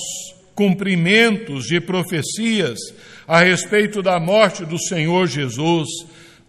cumprimentos 0.54 1.64
de 1.64 1.80
profecias 1.80 2.78
a 3.26 3.40
respeito 3.40 4.02
da 4.02 4.20
morte 4.20 4.64
do 4.64 4.78
Senhor 4.78 5.26
Jesus, 5.26 5.88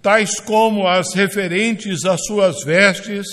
tais 0.02 0.40
como 0.40 0.88
as 0.88 1.14
referentes 1.14 2.04
às 2.06 2.26
suas 2.26 2.64
vestes, 2.64 3.26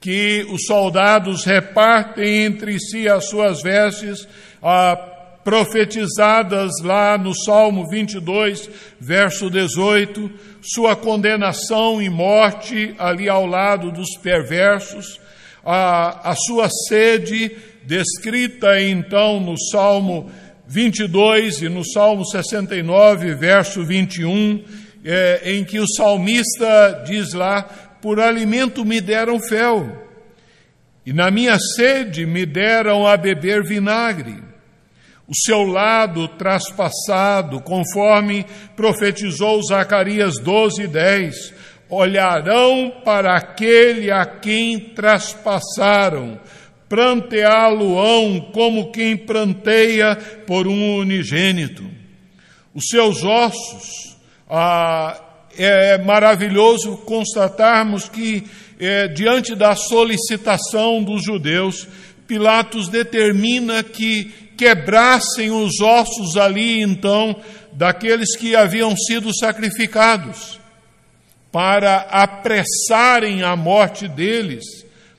que 0.00 0.46
os 0.50 0.64
soldados 0.66 1.44
repartem 1.44 2.44
entre 2.44 2.78
si 2.78 3.08
as 3.08 3.28
suas 3.28 3.62
vestes, 3.62 4.26
ah, 4.62 4.96
profetizadas 5.48 6.72
lá 6.84 7.16
no 7.16 7.34
Salmo 7.34 7.88
22, 7.88 8.68
verso 9.00 9.48
18, 9.48 10.30
sua 10.60 10.94
condenação 10.94 12.02
e 12.02 12.10
morte 12.10 12.94
ali 12.98 13.30
ao 13.30 13.46
lado 13.46 13.90
dos 13.90 14.14
perversos, 14.22 15.18
a, 15.64 16.32
a 16.32 16.34
sua 16.34 16.68
sede, 16.68 17.50
descrita 17.82 18.78
então 18.78 19.40
no 19.40 19.58
Salmo 19.58 20.30
22 20.66 21.62
e 21.62 21.70
no 21.70 21.82
Salmo 21.82 22.26
69, 22.26 23.34
verso 23.34 23.82
21, 23.82 24.62
é, 25.02 25.52
em 25.54 25.64
que 25.64 25.80
o 25.80 25.88
salmista 25.88 27.04
diz 27.06 27.32
lá: 27.32 27.62
Por 28.02 28.20
alimento 28.20 28.84
me 28.84 29.00
deram 29.00 29.40
fel, 29.40 29.96
e 31.06 31.12
na 31.14 31.30
minha 31.30 31.56
sede 31.74 32.26
me 32.26 32.44
deram 32.44 33.06
a 33.06 33.16
beber 33.16 33.64
vinagre 33.64 34.47
o 35.28 35.34
seu 35.34 35.62
lado 35.62 36.26
traspassado, 36.26 37.60
conforme 37.60 38.46
profetizou 38.74 39.62
Zacarias 39.62 40.38
12, 40.42 40.86
10. 40.86 41.54
Olharão 41.90 42.90
para 43.04 43.36
aquele 43.36 44.10
a 44.10 44.24
quem 44.24 44.80
traspassaram, 44.80 46.40
pranteá-lo-ão 46.88 48.40
como 48.52 48.90
quem 48.90 49.16
pranteia 49.16 50.16
por 50.46 50.66
um 50.66 50.96
unigênito. 50.96 51.84
Os 52.74 52.84
seus 52.88 53.22
ossos, 53.22 54.16
ah, 54.48 55.20
é 55.58 55.98
maravilhoso 55.98 56.96
constatarmos 56.98 58.08
que, 58.08 58.44
é, 58.78 59.08
diante 59.08 59.54
da 59.54 59.74
solicitação 59.74 61.02
dos 61.02 61.22
judeus, 61.22 61.86
Pilatos 62.26 62.88
determina 62.88 63.82
que 63.82 64.47
quebrassem 64.58 65.52
os 65.52 65.80
ossos 65.80 66.36
ali, 66.36 66.82
então, 66.82 67.36
daqueles 67.72 68.36
que 68.36 68.56
haviam 68.56 68.94
sido 68.96 69.30
sacrificados, 69.38 70.58
para 71.52 71.98
apressarem 72.10 73.42
a 73.42 73.54
morte 73.54 74.08
deles, 74.08 74.64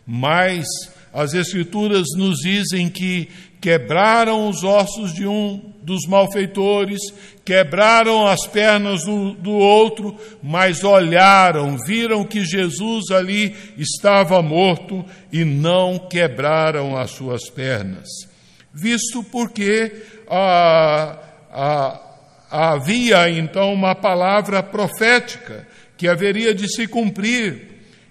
mas 0.06 0.66
as 1.14 1.34
Escrituras 1.34 2.08
nos 2.18 2.40
dizem 2.40 2.90
que 2.90 3.30
quebraram 3.62 4.50
os 4.50 4.64
ossos 4.64 5.14
de 5.14 5.26
um 5.26 5.74
dos 5.82 6.06
malfeitores, 6.06 7.00
quebraram 7.44 8.28
as 8.28 8.46
pernas 8.46 9.06
do, 9.06 9.34
do, 9.34 9.52
outro, 9.52 10.16
mas 10.44 10.84
olharam, 10.84 11.78
viram 11.78 12.24
que 12.24 12.46
Jesus 12.46 13.10
ali 13.10 13.56
estava 13.78 14.42
morto 14.42 15.04
e 15.32 15.44
não 15.44 15.98
quebraram 15.98 16.96
as 16.96 17.12
suas 17.12 17.50
pernas 17.50 18.29
visto 18.74 19.24
porque 19.24 19.92
ah, 20.30 21.18
ah, 21.52 22.02
havia 22.50 23.30
então 23.30 23.74
uma 23.74 23.96
palavra 23.96 24.62
profética 24.64 25.68
que 25.98 26.08
haveria 26.08 26.54
de 26.54 26.68
se 26.68 26.88
cumprir. 26.88 27.68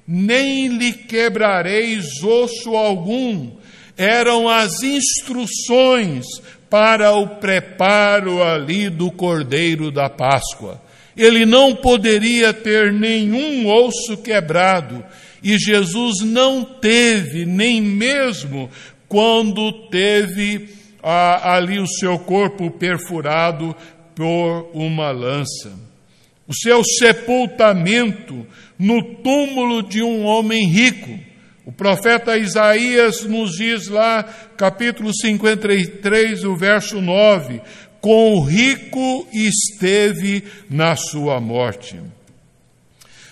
Nem 0.07 0.69
lhe 0.69 0.93
quebrareis 0.93 2.23
osso 2.23 2.75
algum, 2.75 3.53
eram 3.97 4.49
as 4.49 4.83
instruções 4.83 6.25
para 6.71 7.13
o 7.13 7.27
preparo 7.37 8.43
ali 8.43 8.89
do 8.89 9.11
cordeiro 9.11 9.91
da 9.91 10.09
Páscoa. 10.09 10.81
Ele 11.17 11.45
não 11.45 11.75
poderia 11.75 12.53
ter 12.53 12.93
nenhum 12.93 13.67
osso 13.69 14.17
quebrado, 14.19 15.05
e 15.43 15.59
Jesus 15.59 16.21
não 16.25 16.65
teve 16.65 17.45
nem 17.45 17.81
mesmo 17.81 18.71
quando 19.09 19.89
teve 19.89 20.69
ah, 21.03 21.55
ali 21.55 21.79
o 21.79 21.87
seu 21.87 22.19
corpo 22.19 22.71
perfurado 22.71 23.75
por 24.15 24.71
uma 24.75 25.11
lança. 25.11 25.73
O 26.47 26.55
seu 26.55 26.83
sepultamento 26.85 28.47
no 28.79 29.03
túmulo 29.17 29.83
de 29.83 30.03
um 30.03 30.25
homem 30.25 30.67
rico. 30.67 31.19
O 31.65 31.73
profeta 31.73 32.39
Isaías 32.39 33.25
nos 33.25 33.53
diz 33.53 33.89
lá, 33.89 34.23
capítulo 34.57 35.15
53, 35.15 36.45
o 36.45 36.57
verso 36.57 37.01
9: 37.01 37.61
Com 38.01 38.35
o 38.35 38.45
rico 38.45 39.29
esteve 39.33 40.45
na 40.71 40.97
sua 40.97 41.39
morte. 41.41 42.01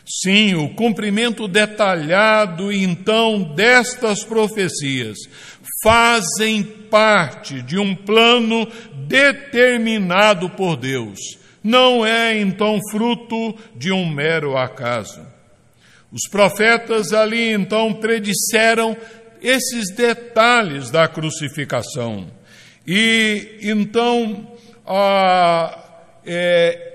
Sim, 0.08 0.54
o 0.54 0.68
cumprimento 0.68 1.48
detalhado 1.48 2.70
então 2.70 3.42
destas 3.54 4.22
profecias 4.22 5.18
fazem 5.82 6.62
parte 6.62 7.60
de 7.62 7.78
um 7.78 7.94
plano 7.94 8.66
determinado 9.06 10.50
por 10.50 10.76
Deus. 10.76 11.18
Não 11.62 12.06
é 12.06 12.38
então 12.38 12.80
fruto 12.90 13.54
de 13.74 13.92
um 13.92 14.08
mero 14.08 14.56
acaso. 14.56 15.20
Os 16.12 16.28
profetas 16.30 17.12
ali 17.12 17.52
então 17.52 17.92
predisseram 17.92 18.96
esses 19.42 19.94
detalhes 19.94 20.90
da 20.90 21.08
crucificação. 21.08 22.26
E 22.86 23.58
então 23.62 24.52
é, 26.24 26.94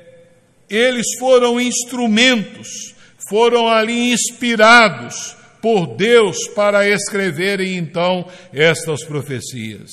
eles 0.70 1.06
foram 1.20 1.60
instrumentos, 1.60 2.96
foram 3.30 3.68
ali 3.68 4.12
inspirados 4.14 5.36
por 5.62 5.96
Deus 5.96 6.48
para 6.56 6.88
escreverem 6.88 7.78
então 7.78 8.26
estas 8.52 9.04
profecias. 9.06 9.92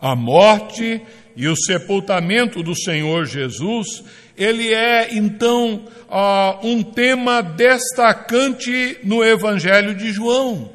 A 0.00 0.16
morte 0.16 1.00
e 1.36 1.48
o 1.48 1.56
sepultamento 1.56 2.62
do 2.62 2.74
Senhor 2.74 3.26
Jesus, 3.26 4.02
ele 4.36 4.72
é 4.74 5.14
então 5.14 5.84
uh, 6.08 6.66
um 6.66 6.82
tema 6.82 7.42
destacante 7.42 8.98
no 9.04 9.24
Evangelho 9.24 9.94
de 9.94 10.12
João. 10.12 10.70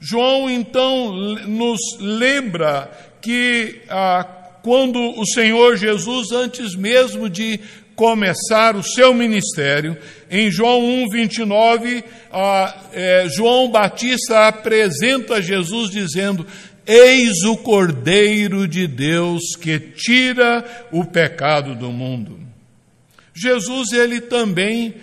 João 0.00 0.48
então 0.48 1.12
nos 1.46 1.80
lembra 1.98 2.90
que 3.20 3.80
uh, 3.86 4.38
quando 4.62 4.98
o 5.18 5.26
Senhor 5.26 5.76
Jesus, 5.76 6.30
antes 6.30 6.74
mesmo 6.74 7.28
de 7.28 7.58
começar 7.96 8.76
o 8.76 8.82
seu 8.82 9.12
ministério, 9.12 9.96
em 10.30 10.50
João 10.50 10.84
1, 11.04 11.08
29, 11.10 12.04
a, 12.30 12.82
é, 12.92 13.26
João 13.28 13.70
Batista 13.70 14.48
apresenta 14.48 15.40
Jesus 15.40 15.90
dizendo: 15.90 16.46
Eis 16.86 17.42
o 17.44 17.56
Cordeiro 17.56 18.68
de 18.68 18.86
Deus 18.86 19.56
que 19.60 19.78
tira 19.78 20.64
o 20.90 21.04
pecado 21.04 21.74
do 21.74 21.90
mundo. 21.90 22.38
Jesus, 23.34 23.92
ele 23.92 24.20
também 24.20 24.94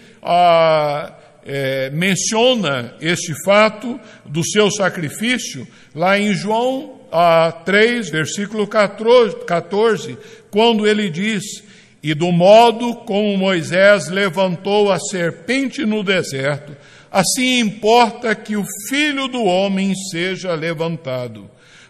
é, 1.45 1.89
menciona 1.91 2.95
este 2.99 3.33
fato 3.43 3.99
do 4.25 4.43
seu 4.43 4.69
sacrifício 4.71 5.67
lá 5.93 6.19
em 6.19 6.33
João 6.33 6.99
ah, 7.11 7.51
3, 7.63 8.09
versículo 8.09 8.67
14, 8.67 9.45
14, 9.45 10.17
quando 10.51 10.85
ele 10.85 11.09
diz: 11.09 11.63
e 12.05 12.13
do 12.13 12.31
modo 12.31 12.97
como 12.97 13.35
Moisés 13.35 14.09
levantou 14.09 14.91
a 14.91 14.99
serpente 14.99 15.87
no 15.87 16.03
deserto, 16.03 16.77
assim 17.11 17.57
importa 17.57 18.35
que 18.35 18.55
o 18.55 18.63
Filho 18.87 19.27
do 19.27 19.43
Homem 19.43 19.91
seja 20.11 20.53
levantado, 20.53 21.49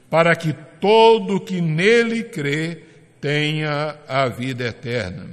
para 0.09 0.33
que 0.33 0.55
todo 0.79 1.41
que 1.41 1.59
nele 1.59 2.23
crê 2.23 2.83
tenha 3.19 3.97
a 4.07 4.29
vida 4.29 4.63
eterna. 4.67 5.27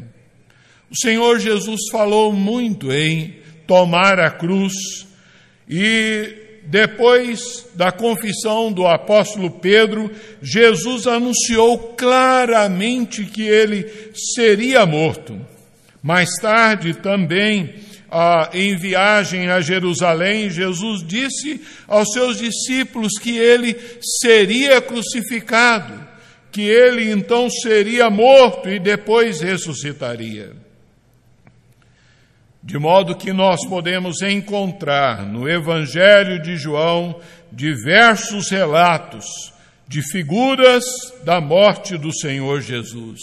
O 0.91 0.97
Senhor 1.01 1.39
Jesus 1.39 1.83
falou 1.93 2.33
muito 2.33 2.93
em 2.93 3.37
tomar 3.69 4.19
a 4.19 4.33
cruz 4.33 4.73
e 5.69 6.52
depois 6.65 7.67
da 7.75 7.91
confissão 7.91 8.73
do 8.73 8.87
apóstolo 8.87 9.51
Pedro, 9.51 10.11
Jesus 10.41 11.07
anunciou 11.07 11.79
claramente 11.95 13.25
que 13.25 13.43
ele 13.43 13.91
seria 14.35 14.87
morto. 14.87 15.39
Mais 16.03 16.31
tarde, 16.41 16.95
também, 16.95 17.75
ah, 18.11 18.51
em 18.53 18.77
viagem 18.77 19.49
a 19.49 19.61
Jerusalém, 19.61 20.51
Jesus 20.51 21.05
disse 21.07 21.61
aos 21.89 22.13
seus 22.13 22.39
discípulos 22.39 23.13
que 23.21 23.37
ele 23.37 23.77
seria 24.21 24.81
crucificado, 24.81 26.07
que 26.51 26.63
ele 26.63 27.11
então 27.11 27.51
seria 27.51 28.09
morto 28.11 28.69
e 28.69 28.79
depois 28.79 29.41
ressuscitaria. 29.41 30.53
De 32.63 32.79
modo 32.79 33.17
que 33.17 33.33
nós 33.33 33.67
podemos 33.67 34.23
encontrar 34.23 35.27
no 35.27 35.49
Evangelho 35.49 36.41
de 36.41 36.57
João 36.57 37.19
diversos 37.51 38.51
relatos 38.51 39.53
de 39.89 40.01
figuras 40.01 40.85
da 41.25 41.41
morte 41.41 41.99
do 41.99 42.15
Senhor 42.17 42.61
Jesus. 42.61 43.19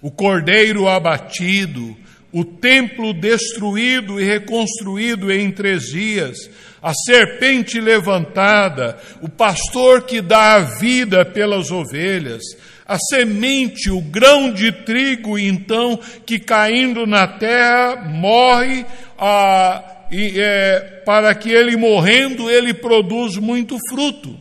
O 0.00 0.10
cordeiro 0.10 0.88
abatido, 0.88 1.94
o 2.32 2.44
templo 2.44 3.12
destruído 3.12 4.18
e 4.18 4.24
reconstruído 4.24 5.30
em 5.30 5.50
três 5.50 5.84
dias, 5.84 6.50
a 6.82 6.94
serpente 6.94 7.80
levantada, 7.80 8.98
o 9.20 9.28
pastor 9.28 10.02
que 10.02 10.22
dá 10.22 10.54
a 10.54 10.60
vida 10.78 11.26
pelas 11.26 11.70
ovelhas, 11.70 12.42
a 12.88 12.98
semente, 12.98 13.90
o 13.90 14.00
grão 14.00 14.50
de 14.50 14.72
trigo, 14.72 15.38
então, 15.38 16.00
que 16.24 16.38
caindo 16.38 17.06
na 17.06 17.28
terra 17.28 17.96
morre, 17.96 18.86
ah, 19.18 20.06
e, 20.10 20.40
é, 20.40 21.02
para 21.04 21.34
que 21.34 21.50
ele 21.50 21.76
morrendo, 21.76 22.50
ele 22.50 22.72
produz 22.72 23.36
muito 23.36 23.76
fruto. 23.90 24.34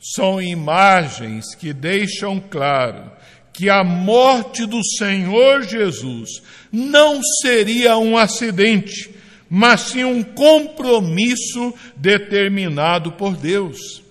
São 0.00 0.40
imagens 0.40 1.56
que 1.56 1.72
deixam 1.72 2.38
claro 2.38 3.10
que 3.52 3.68
a 3.68 3.82
morte 3.82 4.64
do 4.64 4.80
Senhor 4.96 5.62
Jesus 5.62 6.40
não 6.70 7.20
seria 7.40 7.96
um 7.98 8.16
acidente, 8.16 9.10
mas 9.50 9.80
sim 9.82 10.04
um 10.04 10.22
compromisso 10.22 11.74
determinado 11.96 13.12
por 13.12 13.36
Deus. 13.36 14.02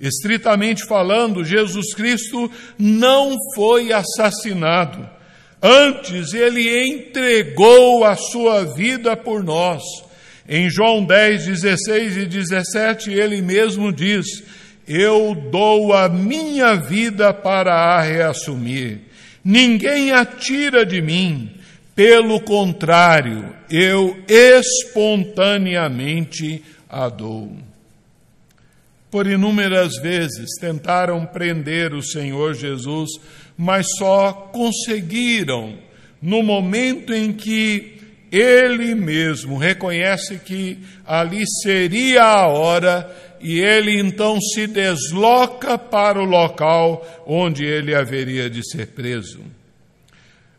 Estritamente 0.00 0.86
falando, 0.86 1.44
Jesus 1.44 1.94
Cristo 1.94 2.50
não 2.78 3.34
foi 3.54 3.92
assassinado. 3.92 5.08
Antes, 5.60 6.34
ele 6.34 6.88
entregou 6.88 8.04
a 8.04 8.14
sua 8.14 8.64
vida 8.64 9.16
por 9.16 9.42
nós. 9.42 9.82
Em 10.48 10.70
João 10.70 11.04
10, 11.04 11.46
16 11.46 12.16
e 12.16 12.26
17, 12.26 13.12
ele 13.12 13.42
mesmo 13.42 13.92
diz: 13.92 14.44
Eu 14.86 15.34
dou 15.50 15.92
a 15.92 16.08
minha 16.08 16.76
vida 16.76 17.34
para 17.34 17.74
a 17.74 18.00
reassumir. 18.00 19.00
Ninguém 19.44 20.12
a 20.12 20.24
tira 20.24 20.86
de 20.86 21.02
mim. 21.02 21.50
Pelo 21.94 22.40
contrário, 22.40 23.54
eu 23.68 24.16
espontaneamente 24.28 26.62
a 26.88 27.08
dou. 27.08 27.67
Por 29.10 29.26
inúmeras 29.26 29.96
vezes 30.02 30.46
tentaram 30.60 31.24
prender 31.24 31.94
o 31.94 32.02
Senhor 32.02 32.54
Jesus, 32.54 33.10
mas 33.56 33.86
só 33.98 34.32
conseguiram 34.52 35.78
no 36.20 36.42
momento 36.42 37.14
em 37.14 37.32
que 37.32 37.98
ele 38.30 38.94
mesmo 38.94 39.56
reconhece 39.56 40.38
que 40.38 40.78
ali 41.06 41.44
seria 41.62 42.22
a 42.22 42.46
hora 42.48 43.10
e 43.40 43.60
ele 43.60 43.98
então 43.98 44.38
se 44.40 44.66
desloca 44.66 45.78
para 45.78 46.20
o 46.20 46.24
local 46.24 47.24
onde 47.26 47.64
ele 47.64 47.94
haveria 47.94 48.50
de 48.50 48.68
ser 48.68 48.88
preso. 48.88 49.40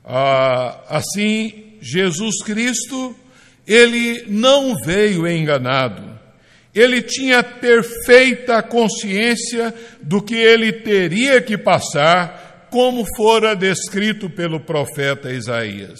Ah, 0.04 0.80
assim, 0.90 1.76
Jesus 1.80 2.42
Cristo, 2.44 3.16
ele 3.68 4.26
não 4.28 4.76
veio 4.84 5.28
enganado 5.28 6.09
ele 6.73 7.01
tinha 7.01 7.41
perfeita 7.43 8.62
consciência 8.62 9.73
do 10.01 10.21
que 10.21 10.36
ele 10.36 10.71
teria 10.71 11.41
que 11.41 11.58
passar, 11.58 12.67
como 12.69 13.03
fora 13.15 13.55
descrito 13.55 14.29
pelo 14.29 14.60
profeta 14.60 15.32
Isaías. 15.32 15.97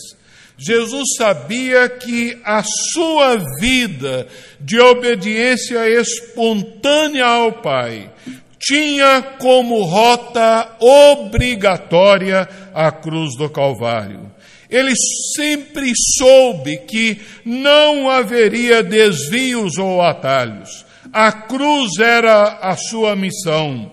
Jesus 0.58 1.16
sabia 1.18 1.88
que 1.88 2.38
a 2.44 2.62
sua 2.94 3.38
vida 3.60 4.28
de 4.60 4.78
obediência 4.80 5.88
espontânea 5.90 7.26
ao 7.26 7.54
Pai 7.54 8.12
tinha 8.60 9.22
como 9.40 9.82
rota 9.84 10.76
obrigatória 10.80 12.48
a 12.74 12.92
cruz 12.92 13.38
do 13.38 13.50
Calvário. 13.50 14.30
Ele 14.70 14.94
sempre 15.36 15.92
soube 16.18 16.78
que 16.80 17.20
não 17.44 18.08
haveria 18.08 18.84
desvios 18.84 19.78
ou 19.78 20.02
atalhos. 20.02 20.86
A 21.12 21.32
cruz 21.32 21.98
era 22.00 22.60
a 22.62 22.78
sua 22.78 23.16
missão. 23.16 23.92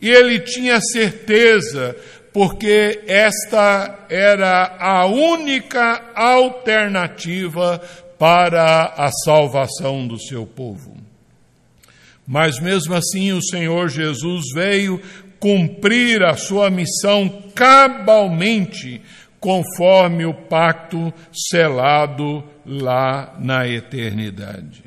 E 0.00 0.08
ele 0.08 0.40
tinha 0.40 0.80
certeza, 0.80 1.96
porque 2.32 3.02
esta 3.06 4.06
era 4.08 4.76
a 4.78 5.06
única 5.06 6.12
alternativa 6.14 7.80
para 8.18 8.92
a 8.96 9.10
salvação 9.24 10.06
do 10.06 10.18
seu 10.20 10.44
povo. 10.44 10.96
Mas 12.26 12.60
mesmo 12.60 12.94
assim, 12.94 13.32
o 13.32 13.42
Senhor 13.42 13.88
Jesus 13.88 14.46
veio 14.52 15.00
cumprir 15.38 16.22
a 16.24 16.36
sua 16.36 16.68
missão 16.68 17.42
cabalmente 17.54 19.00
conforme 19.40 20.26
o 20.26 20.34
pacto 20.34 21.12
selado 21.32 22.42
lá 22.66 23.36
na 23.38 23.66
eternidade. 23.68 24.84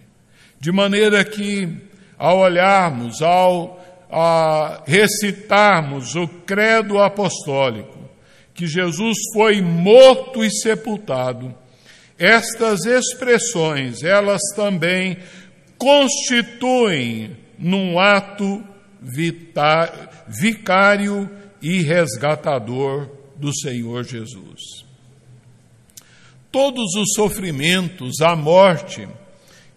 De 0.59 0.71
maneira 0.71 1.23
que, 1.23 1.69
ao 2.17 2.39
olharmos, 2.39 3.21
ao 3.21 3.79
recitarmos 4.85 6.15
o 6.15 6.27
credo 6.27 6.99
apostólico, 6.99 7.97
que 8.53 8.67
Jesus 8.67 9.17
foi 9.33 9.61
morto 9.61 10.43
e 10.43 10.51
sepultado, 10.51 11.55
estas 12.19 12.85
expressões, 12.85 14.03
elas 14.03 14.41
também 14.55 15.17
constituem 15.77 17.37
num 17.57 17.97
ato 17.97 18.63
vicário 20.27 21.27
e 21.61 21.81
resgatador 21.81 23.20
do 23.41 23.51
Senhor 23.54 24.04
Jesus. 24.04 24.86
Todos 26.51 26.93
os 26.95 27.13
sofrimentos, 27.15 28.21
a 28.21 28.36
morte 28.36 29.08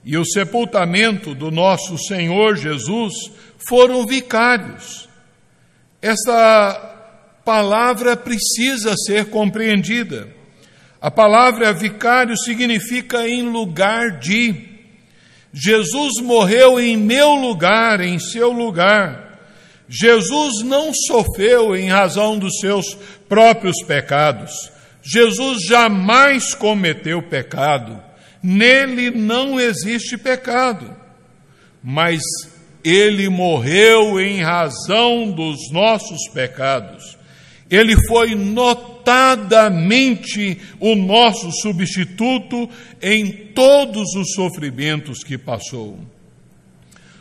e 0.05 0.19
o 0.19 0.25
sepultamento 0.25 1.35
do 1.35 1.51
nosso 1.51 1.97
Senhor 1.97 2.57
Jesus 2.57 3.15
foram 3.67 4.07
vicários. 4.07 5.09
Essa 6.03 7.41
palavra 7.43 8.15
precisa 8.15 8.95
ser 9.07 9.31
compreendida. 9.31 10.29
A 11.01 11.11
palavra 11.11 11.73
vicário 11.73 12.37
significa 12.37 13.27
em 13.27 13.43
lugar 13.49 14.19
de. 14.19 14.75
Jesus 15.53 16.21
morreu 16.21 16.79
em 16.79 16.97
meu 16.97 17.35
lugar, 17.35 18.01
em 18.01 18.19
seu 18.19 18.51
lugar. 18.51 19.25
Jesus 19.89 20.65
não 20.65 20.93
sofreu 20.93 21.77
em 21.77 21.89
razão 21.89 22.39
dos 22.39 22.59
seus 22.59 22.97
próprios 23.35 23.83
pecados. 23.85 24.71
Jesus 25.03 25.67
jamais 25.67 26.55
cometeu 26.55 27.21
pecado. 27.21 28.01
Nele 28.41 29.11
não 29.11 29.59
existe 29.59 30.17
pecado. 30.17 30.97
Mas 31.83 32.21
ele 32.85 33.29
morreu 33.29 34.21
em 34.21 34.41
razão 34.41 35.33
dos 35.33 35.69
nossos 35.73 36.29
pecados. 36.33 37.19
Ele 37.69 37.97
foi 38.07 38.37
notadamente 38.37 40.57
o 40.79 40.95
nosso 40.95 41.51
substituto 41.61 42.71
em 43.03 43.33
todos 43.53 44.15
os 44.15 44.33
sofrimentos 44.35 45.25
que 45.25 45.37
passou. 45.37 45.99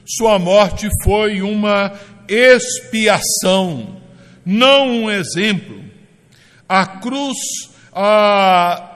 Sua 0.06 0.38
morte 0.38 0.88
foi 1.04 1.42
uma 1.42 1.92
expiação, 2.28 4.00
não 4.46 5.06
um 5.06 5.10
exemplo. 5.10 5.83
A 6.68 6.86
cruz 6.86 7.38
a, 7.94 8.90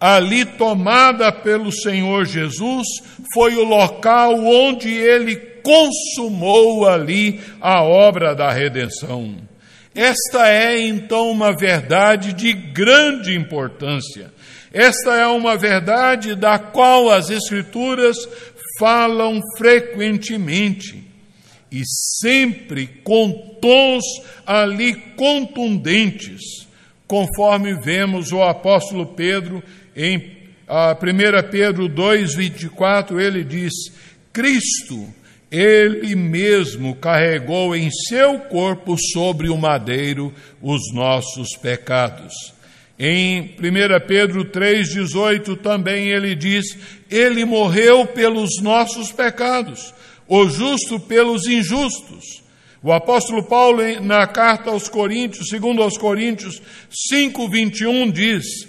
ali 0.00 0.44
tomada 0.44 1.30
pelo 1.32 1.70
Senhor 1.72 2.24
Jesus 2.24 2.86
foi 3.34 3.56
o 3.56 3.64
local 3.64 4.34
onde 4.44 4.88
ele 4.92 5.36
consumou 5.62 6.88
ali 6.88 7.40
a 7.60 7.82
obra 7.82 8.34
da 8.34 8.50
redenção. 8.50 9.36
Esta 9.94 10.48
é 10.48 10.80
então 10.80 11.30
uma 11.30 11.54
verdade 11.56 12.32
de 12.32 12.52
grande 12.52 13.34
importância. 13.34 14.32
Esta 14.72 15.16
é 15.16 15.26
uma 15.26 15.56
verdade 15.56 16.34
da 16.34 16.58
qual 16.58 17.10
as 17.10 17.30
Escrituras 17.30 18.16
falam 18.78 19.40
frequentemente 19.56 21.04
e 21.70 21.82
sempre 21.84 22.86
com 23.02 23.56
tons 23.60 24.04
ali 24.46 24.94
contundentes, 25.16 26.67
conforme 27.08 27.72
vemos 27.74 28.30
o 28.30 28.42
apóstolo 28.42 29.06
Pedro 29.06 29.62
em 29.96 30.38
1 30.68 31.50
Pedro 31.50 31.88
2,24, 31.88 33.18
ele 33.18 33.42
diz: 33.42 33.72
Cristo, 34.30 35.08
ele 35.50 36.14
mesmo 36.14 36.94
carregou 36.94 37.74
em 37.74 37.90
seu 37.90 38.38
corpo 38.40 38.96
sobre 39.12 39.48
o 39.48 39.56
madeiro 39.56 40.32
os 40.60 40.92
nossos 40.92 41.56
pecados. 41.56 42.34
Em 42.98 43.54
1 43.58 44.06
Pedro 44.06 44.44
3,18 44.44 45.56
também 45.56 46.08
ele 46.08 46.34
diz: 46.34 46.76
Ele 47.10 47.46
morreu 47.46 48.06
pelos 48.06 48.60
nossos 48.60 49.10
pecados, 49.10 49.94
o 50.28 50.46
justo 50.48 51.00
pelos 51.00 51.46
injustos. 51.46 52.42
O 52.82 52.92
apóstolo 52.92 53.44
Paulo, 53.44 53.82
na 54.00 54.26
carta 54.26 54.70
aos 54.70 54.88
Coríntios, 54.88 55.48
segundo 55.48 55.82
aos 55.82 55.98
Coríntios 55.98 56.62
5,21, 57.12 58.12
diz: 58.12 58.68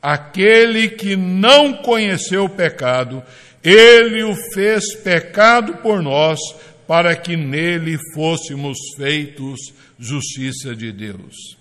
Aquele 0.00 0.88
que 0.88 1.14
não 1.14 1.74
conheceu 1.74 2.44
o 2.44 2.48
pecado, 2.48 3.22
ele 3.62 4.22
o 4.22 4.34
fez 4.54 4.94
pecado 4.96 5.78
por 5.78 6.02
nós, 6.02 6.38
para 6.86 7.14
que 7.14 7.36
nele 7.36 7.98
fôssemos 8.14 8.78
feitos 8.96 9.60
justiça 9.98 10.74
de 10.74 10.90
Deus. 10.90 11.60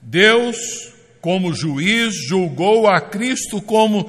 Deus, 0.00 0.92
como 1.20 1.52
juiz, 1.52 2.14
julgou 2.28 2.86
a 2.86 3.00
Cristo 3.00 3.60
como 3.60 4.08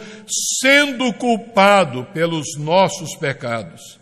sendo 0.61 1.11
culpado 1.13 2.05
pelos 2.13 2.55
nossos 2.59 3.15
pecados. 3.15 3.97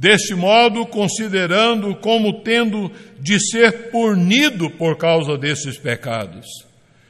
Deste 0.00 0.34
modo, 0.34 0.86
considerando 0.86 1.94
como 1.94 2.40
tendo 2.42 2.90
de 3.18 3.38
ser 3.38 3.90
punido 3.90 4.70
por 4.70 4.96
causa 4.96 5.36
desses 5.36 5.76
pecados. 5.76 6.46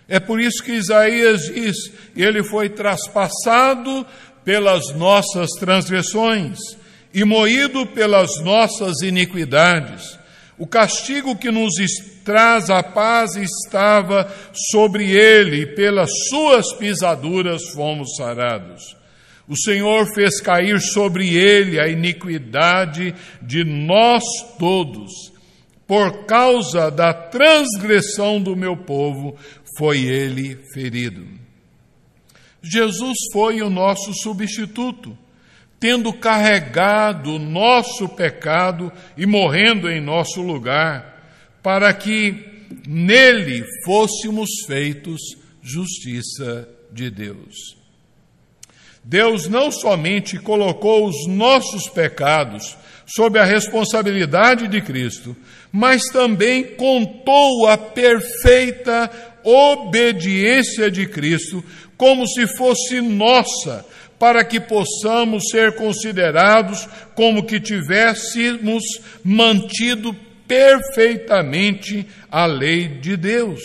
É 0.08 0.18
por 0.18 0.40
isso 0.40 0.60
que 0.64 0.72
Isaías 0.72 1.42
diz: 1.42 1.76
ele 2.16 2.42
foi 2.42 2.68
traspassado 2.68 4.04
pelas 4.44 4.92
nossas 4.96 5.50
transgressões 5.50 6.58
e 7.14 7.24
moído 7.24 7.86
pelas 7.86 8.40
nossas 8.40 9.02
iniquidades. 9.02 10.18
O 10.58 10.66
castigo 10.66 11.36
que 11.36 11.52
nos 11.52 11.74
traz 12.24 12.70
a 12.70 12.82
paz 12.82 13.36
estava 13.36 14.28
sobre 14.72 15.12
ele, 15.12 15.62
e 15.62 15.66
pelas 15.76 16.10
suas 16.28 16.72
pisaduras 16.72 17.68
fomos 17.68 18.16
sarados. 18.16 18.99
O 19.48 19.56
Senhor 19.56 20.06
fez 20.14 20.40
cair 20.40 20.80
sobre 20.80 21.34
ele 21.34 21.80
a 21.80 21.88
iniquidade 21.88 23.14
de 23.42 23.64
nós 23.64 24.22
todos. 24.58 25.32
Por 25.86 26.24
causa 26.24 26.90
da 26.90 27.12
transgressão 27.12 28.40
do 28.40 28.54
meu 28.54 28.76
povo, 28.76 29.36
foi 29.76 30.02
ele 30.02 30.56
ferido. 30.72 31.26
Jesus 32.62 33.16
foi 33.32 33.60
o 33.62 33.70
nosso 33.70 34.12
substituto 34.14 35.16
tendo 35.80 36.12
carregado 36.12 37.36
o 37.36 37.38
nosso 37.38 38.06
pecado 38.06 38.92
e 39.16 39.24
morrendo 39.24 39.90
em 39.90 39.98
nosso 39.98 40.42
lugar, 40.42 41.56
para 41.62 41.92
que 41.94 42.68
nele 42.86 43.64
fôssemos 43.82 44.50
feitos 44.66 45.18
justiça 45.62 46.68
de 46.92 47.10
Deus. 47.10 47.79
Deus 49.02 49.48
não 49.48 49.70
somente 49.70 50.38
colocou 50.38 51.06
os 51.06 51.26
nossos 51.26 51.88
pecados 51.88 52.76
sob 53.06 53.38
a 53.38 53.44
responsabilidade 53.44 54.68
de 54.68 54.80
Cristo, 54.80 55.36
mas 55.72 56.02
também 56.12 56.64
contou 56.76 57.66
a 57.66 57.76
perfeita 57.76 59.10
obediência 59.42 60.90
de 60.90 61.06
Cristo 61.06 61.64
como 61.96 62.26
se 62.26 62.46
fosse 62.56 63.00
nossa, 63.00 63.84
para 64.18 64.44
que 64.44 64.60
possamos 64.60 65.44
ser 65.50 65.74
considerados 65.76 66.86
como 67.14 67.44
que 67.44 67.58
tivéssemos 67.58 68.82
mantido 69.24 70.14
perfeitamente 70.46 72.06
a 72.30 72.44
lei 72.44 72.88
de 72.88 73.16
Deus. 73.16 73.60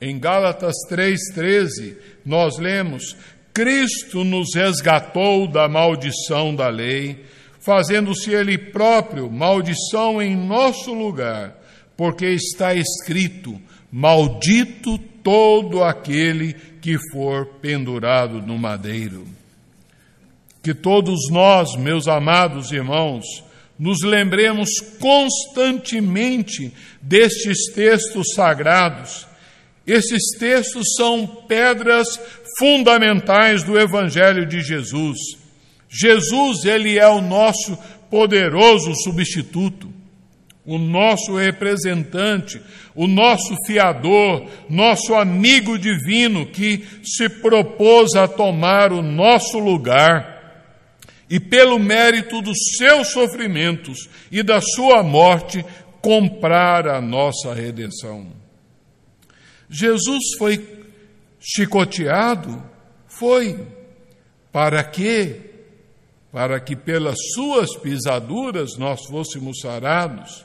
Em 0.00 0.18
Gálatas 0.18 0.74
3,13, 0.90 1.96
nós 2.24 2.58
lemos: 2.58 3.16
Cristo 3.58 4.22
nos 4.22 4.54
resgatou 4.54 5.48
da 5.48 5.68
maldição 5.68 6.54
da 6.54 6.68
lei, 6.68 7.24
fazendo-se 7.58 8.30
Ele 8.30 8.56
próprio 8.56 9.28
maldição 9.28 10.22
em 10.22 10.36
nosso 10.36 10.94
lugar, 10.94 11.58
porque 11.96 12.26
está 12.26 12.72
escrito: 12.72 13.60
Maldito 13.90 14.96
todo 15.24 15.82
aquele 15.82 16.54
que 16.80 16.98
for 17.10 17.46
pendurado 17.60 18.40
no 18.40 18.56
madeiro. 18.56 19.26
Que 20.62 20.72
todos 20.72 21.28
nós, 21.28 21.74
meus 21.74 22.06
amados 22.06 22.70
irmãos, 22.70 23.24
nos 23.76 24.02
lembremos 24.04 24.70
constantemente 25.00 26.72
destes 27.02 27.72
textos 27.74 28.34
sagrados. 28.36 29.26
Esses 29.84 30.38
textos 30.38 30.84
são 30.96 31.26
pedras 31.26 32.06
fundamentais 32.58 33.62
do 33.62 33.78
Evangelho 33.78 34.46
de 34.46 34.60
Jesus. 34.60 35.18
Jesus, 35.88 36.64
ele 36.64 36.98
é 36.98 37.08
o 37.08 37.20
nosso 37.20 37.78
poderoso 38.10 38.94
substituto 39.02 39.98
o 40.68 40.76
nosso 40.76 41.34
representante, 41.34 42.60
o 42.94 43.06
nosso 43.06 43.56
fiador, 43.66 44.46
nosso 44.68 45.14
amigo 45.14 45.78
divino 45.78 46.44
que 46.44 46.84
se 47.02 47.26
propôs 47.26 48.14
a 48.14 48.28
tomar 48.28 48.92
o 48.92 49.00
nosso 49.00 49.58
lugar 49.58 50.76
e, 51.30 51.40
pelo 51.40 51.78
mérito 51.78 52.42
dos 52.42 52.58
seus 52.76 53.08
sofrimentos 53.12 54.10
e 54.30 54.42
da 54.42 54.60
sua 54.60 55.02
morte, 55.02 55.64
comprar 56.02 56.86
a 56.86 57.00
nossa 57.00 57.54
redenção. 57.54 58.26
Jesus 59.70 60.36
foi 60.36 60.58
chicoteado? 61.40 62.62
Foi. 63.06 63.66
Para 64.52 64.82
quê? 64.84 65.40
Para 66.32 66.60
que 66.60 66.76
pelas 66.76 67.16
suas 67.34 67.76
pisaduras 67.76 68.76
nós 68.76 69.04
fôssemos 69.06 69.60
sarados. 69.60 70.44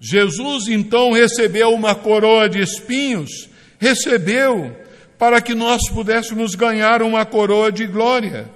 Jesus 0.00 0.68
então 0.68 1.12
recebeu 1.12 1.70
uma 1.70 1.94
coroa 1.94 2.48
de 2.48 2.60
espinhos, 2.60 3.50
recebeu 3.78 4.74
para 5.18 5.42
que 5.42 5.54
nós 5.54 5.82
pudéssemos 5.90 6.54
ganhar 6.54 7.02
uma 7.02 7.26
coroa 7.26 7.70
de 7.70 7.86
glória. 7.86 8.50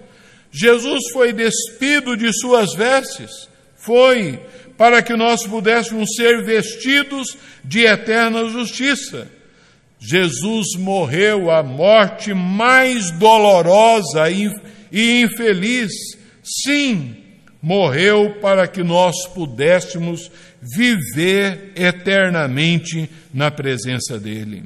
Jesus 0.50 1.10
foi 1.12 1.32
despido 1.32 2.16
de 2.16 2.32
suas 2.32 2.74
vestes, 2.74 3.48
foi 3.76 4.40
para 4.78 5.02
que 5.02 5.14
nós 5.14 5.46
pudéssemos 5.46 6.14
ser 6.16 6.42
vestidos 6.42 7.36
de 7.62 7.84
eterna 7.84 8.48
justiça. 8.48 9.28
Jesus 10.06 10.76
morreu 10.78 11.50
a 11.50 11.62
morte 11.62 12.34
mais 12.34 13.10
dolorosa 13.12 14.30
e 14.30 15.22
infeliz. 15.22 15.92
Sim, 16.42 17.16
morreu 17.62 18.38
para 18.38 18.68
que 18.68 18.82
nós 18.82 19.26
pudéssemos 19.28 20.30
viver 20.60 21.72
eternamente 21.74 23.08
na 23.32 23.50
presença 23.50 24.18
dEle. 24.18 24.64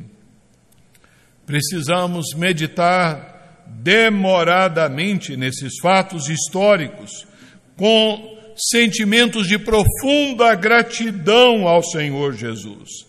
Precisamos 1.47 2.35
meditar 2.35 3.65
demoradamente 3.69 5.37
nesses 5.37 5.75
fatos 5.81 6.29
históricos, 6.29 7.29
com 7.77 8.37
sentimentos 8.57 9.47
de 9.47 9.57
profunda 9.57 10.53
gratidão 10.57 11.69
ao 11.69 11.81
Senhor 11.81 12.33
Jesus. 12.33 13.07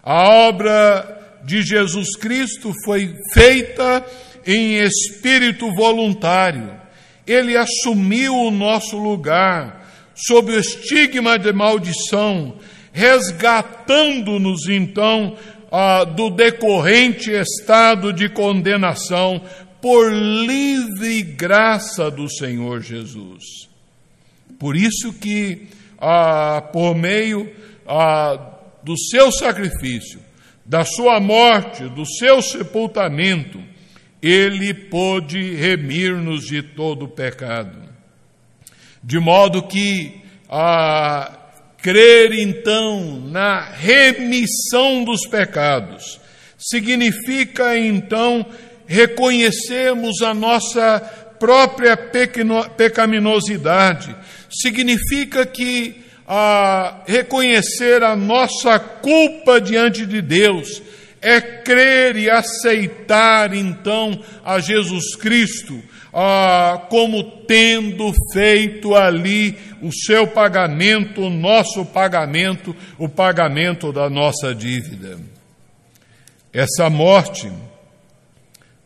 A 0.00 0.28
obra 0.46 1.21
de 1.44 1.62
Jesus 1.62 2.16
Cristo 2.16 2.72
foi 2.84 3.14
feita 3.32 4.04
em 4.46 4.76
espírito 4.76 5.74
voluntário 5.74 6.82
ele 7.26 7.56
assumiu 7.56 8.34
o 8.34 8.50
nosso 8.50 8.96
lugar 8.96 9.80
sob 10.14 10.52
o 10.52 10.58
estigma 10.58 11.38
de 11.38 11.52
maldição, 11.52 12.56
resgatando-nos 12.92 14.68
então 14.68 15.36
ah, 15.70 16.04
do 16.04 16.30
decorrente 16.30 17.30
estado 17.30 18.12
de 18.12 18.28
condenação 18.28 19.40
por 19.80 20.12
livre 20.12 21.22
graça 21.22 22.10
do 22.10 22.28
Senhor 22.28 22.82
Jesus. 22.82 23.68
Por 24.58 24.76
isso 24.76 25.12
que, 25.14 25.68
ah, 25.98 26.62
por 26.72 26.94
meio 26.94 27.50
ah, 27.86 28.38
do 28.82 28.98
seu 28.98 29.32
sacrifício, 29.32 30.20
da 30.64 30.84
sua 30.84 31.20
morte, 31.20 31.88
do 31.88 32.06
seu 32.06 32.40
sepultamento, 32.40 33.60
ele 34.22 34.72
pôde 34.72 35.54
remir-nos 35.54 36.46
de 36.46 36.62
todo 36.62 37.06
o 37.06 37.08
pecado. 37.08 37.82
De 39.02 39.18
modo 39.18 39.62
que 39.64 40.22
a 40.48 41.38
crer 41.78 42.32
então 42.32 43.20
na 43.28 43.60
remissão 43.60 45.02
dos 45.02 45.26
pecados 45.26 46.20
significa 46.56 47.76
então 47.76 48.46
reconhecermos 48.86 50.22
a 50.22 50.32
nossa 50.32 51.00
própria 51.40 51.96
pecaminosidade, 52.76 54.14
significa 54.48 55.44
que 55.44 56.04
a 56.26 57.02
reconhecer 57.06 58.02
a 58.02 58.14
nossa 58.14 58.78
culpa 58.78 59.60
diante 59.60 60.06
de 60.06 60.22
Deus 60.22 60.82
é 61.20 61.40
crer 61.40 62.16
e 62.16 62.28
aceitar 62.28 63.54
então 63.54 64.18
a 64.44 64.58
Jesus 64.58 65.14
Cristo 65.14 65.82
ah, 66.12 66.86
como 66.90 67.22
tendo 67.46 68.12
feito 68.32 68.94
ali 68.94 69.56
o 69.80 69.90
seu 69.92 70.26
pagamento, 70.26 71.22
o 71.22 71.30
nosso 71.30 71.84
pagamento, 71.86 72.76
o 72.98 73.08
pagamento 73.08 73.92
da 73.92 74.10
nossa 74.10 74.54
dívida. 74.54 75.18
Essa 76.52 76.90
morte 76.90 77.50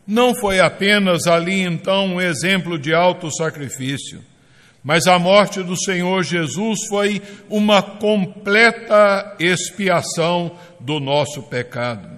não 0.07 0.33
foi 0.33 0.61
apenas 0.61 1.27
ali 1.27 1.61
então 1.61 2.15
um 2.15 2.21
exemplo 2.21 2.79
de 2.79 2.93
alto 2.93 3.29
sacrifício, 3.29 4.23
mas 4.87 5.05
a 5.05 5.19
morte 5.19 5.61
do 5.61 5.75
Senhor 5.75 6.23
Jesus 6.23 6.87
foi 6.87 7.21
uma 7.49 7.81
completa 7.81 9.35
expiação 9.37 10.57
do 10.79 11.01
nosso 11.01 11.43
pecado 11.43 12.17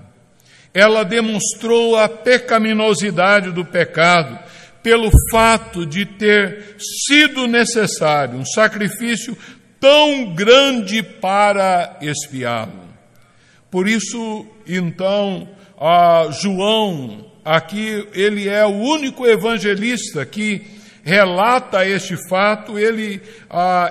ela 0.73 1.03
demonstrou 1.03 1.97
a 1.97 2.07
pecaminosidade 2.07 3.51
do 3.51 3.65
pecado 3.65 4.39
pelo 4.83 5.09
fato 5.31 5.85
de 5.85 6.05
ter 6.05 6.75
sido 7.07 7.47
necessário 7.47 8.37
um 8.37 8.45
sacrifício 8.45 9.37
tão 9.79 10.33
grande 10.33 11.01
para 11.01 11.97
expiá-lo. 12.01 12.87
Por 13.71 13.87
isso, 13.87 14.45
então, 14.67 15.47
João, 16.41 17.25
aqui, 17.43 18.07
ele 18.13 18.47
é 18.47 18.65
o 18.65 18.69
único 18.69 19.25
evangelista 19.25 20.25
que 20.25 20.78
relata 21.09 21.85
este 21.85 22.15
fato. 22.29 22.77
Ele, 22.77 23.19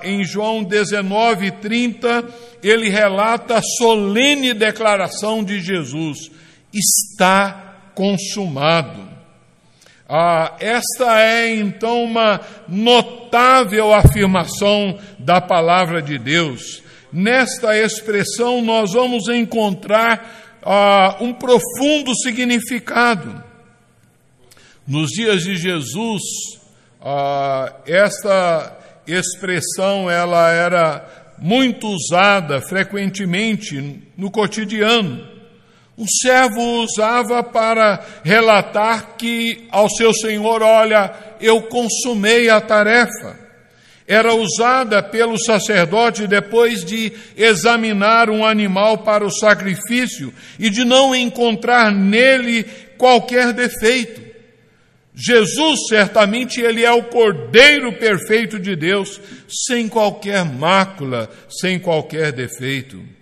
em 0.05 0.25
João 0.25 0.63
19, 0.63 1.51
30, 1.51 2.25
ele 2.63 2.89
relata 2.89 3.59
a 3.59 3.63
solene 3.63 4.55
declaração 4.55 5.43
de 5.43 5.61
Jesus 5.61 6.31
está 6.73 7.91
consumado. 7.95 9.09
Ah, 10.09 10.57
esta 10.59 11.21
é 11.21 11.55
então 11.55 12.05
uma 12.05 12.41
notável 12.67 13.93
afirmação 13.93 14.99
da 15.19 15.41
palavra 15.41 16.01
de 16.01 16.19
Deus. 16.19 16.83
Nesta 17.13 17.77
expressão 17.77 18.63
nós 18.63 18.93
vamos 18.93 19.29
encontrar 19.29 20.59
ah, 20.63 21.17
um 21.21 21.33
profundo 21.35 22.15
significado. 22.23 23.45
Nos 24.87 25.11
dias 25.11 25.43
de 25.43 25.57
Jesus, 25.57 26.23
ah, 27.01 27.73
esta 27.87 28.77
expressão 29.07 30.11
ela 30.11 30.51
era 30.51 31.35
muito 31.39 31.89
usada 31.89 32.61
frequentemente 32.61 34.03
no 34.17 34.31
cotidiano. 34.31 35.27
O 35.97 36.07
servo 36.23 36.83
usava 36.83 37.43
para 37.43 38.05
relatar 38.23 39.17
que 39.17 39.67
ao 39.71 39.89
seu 39.89 40.13
senhor: 40.13 40.63
Olha, 40.63 41.13
eu 41.41 41.63
consumei 41.63 42.49
a 42.49 42.61
tarefa. 42.61 43.49
Era 44.07 44.33
usada 44.33 45.03
pelo 45.03 45.37
sacerdote 45.39 46.27
depois 46.27 46.83
de 46.85 47.13
examinar 47.37 48.31
um 48.31 48.47
animal 48.47 48.99
para 48.99 49.25
o 49.25 49.31
sacrifício 49.31 50.33
e 50.59 50.71
de 50.71 50.83
não 50.85 51.15
encontrar 51.15 51.93
nele 51.93 52.65
qualquer 52.97 53.53
defeito. 53.53 54.28
Jesus, 55.21 55.89
certamente, 55.89 56.61
ele 56.61 56.85
é 56.85 56.93
o 56.93 57.05
Cordeiro 57.05 57.93
perfeito 57.99 58.59
de 58.59 58.77
Deus, 58.77 59.21
sem 59.49 59.89
qualquer 59.89 60.45
mácula, 60.45 61.29
sem 61.49 61.79
qualquer 61.79 62.31
defeito 62.31 63.19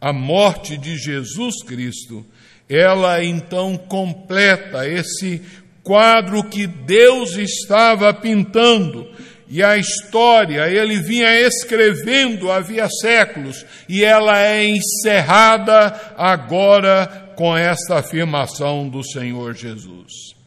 a 0.00 0.12
morte 0.12 0.78
de 0.78 0.96
Jesus 0.96 1.62
Cristo, 1.62 2.24
ela 2.68 3.22
então 3.22 3.76
completa 3.76 4.88
esse 4.88 5.42
quadro 5.82 6.44
que 6.44 6.66
Deus 6.66 7.36
estava 7.36 8.14
pintando. 8.14 9.06
E 9.48 9.62
a 9.62 9.76
história 9.76 10.68
ele 10.68 11.00
vinha 11.00 11.40
escrevendo 11.40 12.50
havia 12.50 12.88
séculos, 12.88 13.66
e 13.88 14.04
ela 14.04 14.40
é 14.40 14.64
encerrada 14.64 16.14
agora 16.16 17.32
com 17.36 17.56
esta 17.56 17.98
afirmação 17.98 18.88
do 18.88 19.02
Senhor 19.02 19.54
Jesus. 19.54 20.39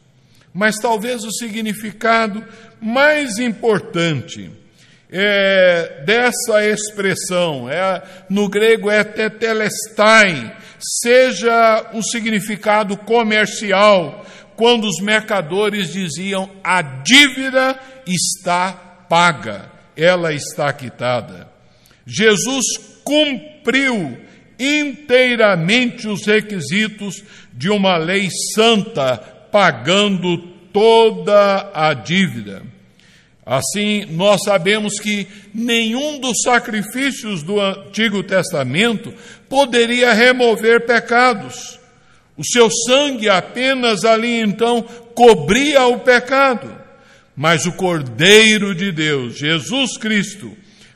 Mas 0.54 0.76
talvez 0.76 1.24
o 1.24 1.32
significado 1.32 2.44
mais 2.80 3.38
importante 3.38 4.50
é, 5.10 6.02
dessa 6.06 6.64
expressão, 6.64 7.68
é, 7.68 8.02
no 8.30 8.48
grego 8.48 8.90
é 8.90 9.02
tetelestai, 9.02 10.56
seja 10.78 11.90
um 11.92 12.02
significado 12.02 12.96
comercial, 12.96 14.24
quando 14.56 14.84
os 14.84 15.00
mercadores 15.00 15.92
diziam 15.92 16.48
a 16.62 16.80
dívida 16.82 17.78
está 18.06 18.72
paga, 19.08 19.70
ela 19.96 20.32
está 20.32 20.72
quitada. 20.72 21.48
Jesus 22.06 22.64
cumpriu 23.02 24.18
inteiramente 24.58 26.06
os 26.06 26.26
requisitos 26.26 27.22
de 27.52 27.70
uma 27.70 27.96
lei 27.96 28.28
santa, 28.54 29.33
pagando 29.54 30.36
toda 30.72 31.70
a 31.72 31.94
dívida. 31.94 32.64
Assim, 33.46 34.04
nós 34.06 34.42
sabemos 34.42 34.98
que 34.98 35.28
nenhum 35.54 36.18
dos 36.18 36.40
sacrifícios 36.42 37.44
do 37.44 37.60
Antigo 37.60 38.24
Testamento 38.24 39.14
poderia 39.48 40.12
remover 40.12 40.84
pecados. 40.84 41.78
O 42.36 42.44
seu 42.44 42.68
sangue 42.68 43.28
apenas 43.28 44.04
ali 44.04 44.40
então 44.40 44.82
cobria 45.14 45.86
o 45.86 46.00
pecado. 46.00 46.76
Mas 47.36 47.64
o 47.64 47.70
Cordeiro 47.74 48.74
de 48.74 48.90
Deus, 48.90 49.38
Jesus 49.38 49.96
Cristo, 49.96 50.50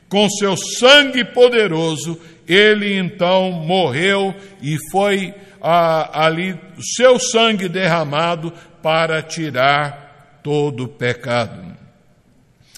com 0.09 0.29
seu 0.31 0.57
sangue 0.57 1.23
poderoso, 1.23 2.19
ele 2.45 2.93
então 2.97 3.53
morreu 3.53 4.35
e 4.61 4.75
foi 4.91 5.33
ah, 5.61 6.25
ali 6.25 6.53
o 6.77 6.83
seu 6.83 7.19
sangue 7.19 7.67
derramado 7.67 8.53
para 8.81 9.21
tirar 9.21 10.39
todo 10.43 10.85
o 10.85 10.87
pecado. 10.87 11.77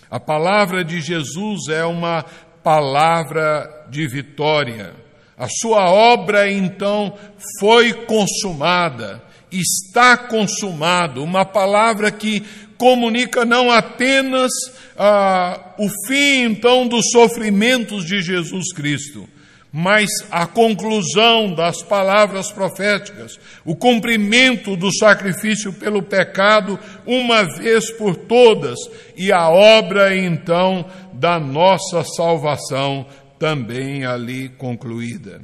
A 0.10 0.20
palavra 0.20 0.84
de 0.84 1.00
Jesus 1.00 1.70
é 1.70 1.86
uma 1.86 2.26
palavra 2.64 3.86
de 3.90 4.08
vitória. 4.08 4.94
A 5.38 5.48
sua 5.48 5.90
obra 5.90 6.52
então 6.52 7.18
foi 7.60 7.94
consumada, 7.94 9.24
está 9.52 10.18
consumado, 10.18 11.24
uma 11.24 11.46
palavra 11.46 12.12
que 12.12 12.44
comunica 12.78 13.46
não 13.46 13.72
apenas 13.72 14.52
ah, 14.98 15.74
o 15.78 15.88
fim 16.08 16.44
então 16.44 16.88
dos 16.88 17.10
sofrimentos 17.12 18.06
de 18.06 18.22
Jesus 18.22 18.74
Cristo, 18.74 19.28
mas 19.72 20.10
a 20.30 20.46
conclusão 20.46 21.54
das 21.54 21.82
palavras 21.82 22.52
proféticas, 22.52 23.40
o 23.64 23.76
cumprimento 23.76 24.76
do 24.76 24.94
sacrifício 24.94 25.72
pelo 25.72 26.04
pecado 26.04 26.78
uma 27.06 27.44
vez 27.44 27.90
por 27.92 28.16
todas 28.16 28.78
e 29.16 29.32
a 29.32 29.50
obra 29.50 30.16
então 30.16 30.86
da 31.14 31.40
nossa 31.40 32.04
salvação 32.04 33.06
também 33.40 34.06
ali 34.06 34.50
concluída. 34.50 35.42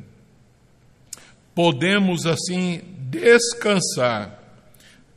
Podemos 1.55 2.25
assim 2.25 2.81
descansar 3.09 4.37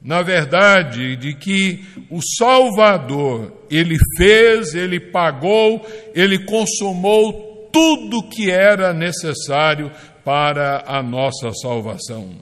na 0.03 0.23
verdade, 0.23 1.15
de 1.17 1.35
que 1.35 1.85
o 2.11 2.21
Salvador, 2.39 3.53
ele 3.71 3.99
fez, 4.17 4.75
ele 4.75 4.99
pagou, 4.99 5.87
ele 6.15 6.47
consumou 6.47 7.50
tudo 7.73 8.23
que 8.23 8.51
era 8.51 8.93
necessário 8.93 9.91
para 10.25 10.85
a 10.87 11.03
nossa 11.03 11.53
salvação. 11.53 12.37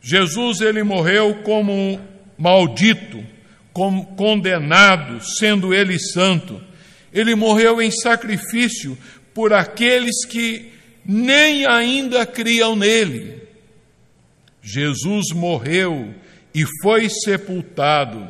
Jesus 0.00 0.60
ele 0.60 0.82
morreu 0.82 1.42
como 1.42 2.00
maldito, 2.38 3.24
como 3.72 4.06
condenado, 4.16 5.20
sendo 5.38 5.74
ele 5.74 5.98
santo. 5.98 6.62
Ele 7.12 7.34
morreu 7.34 7.82
em 7.82 7.90
sacrifício 7.90 8.96
por 9.34 9.52
aqueles 9.52 10.24
que 10.26 10.72
nem 11.04 11.66
ainda 11.66 12.24
criam 12.24 12.76
nele. 12.76 13.42
Jesus 14.62 15.26
morreu 15.34 16.14
e 16.54 16.64
foi 16.82 17.08
sepultado 17.08 18.26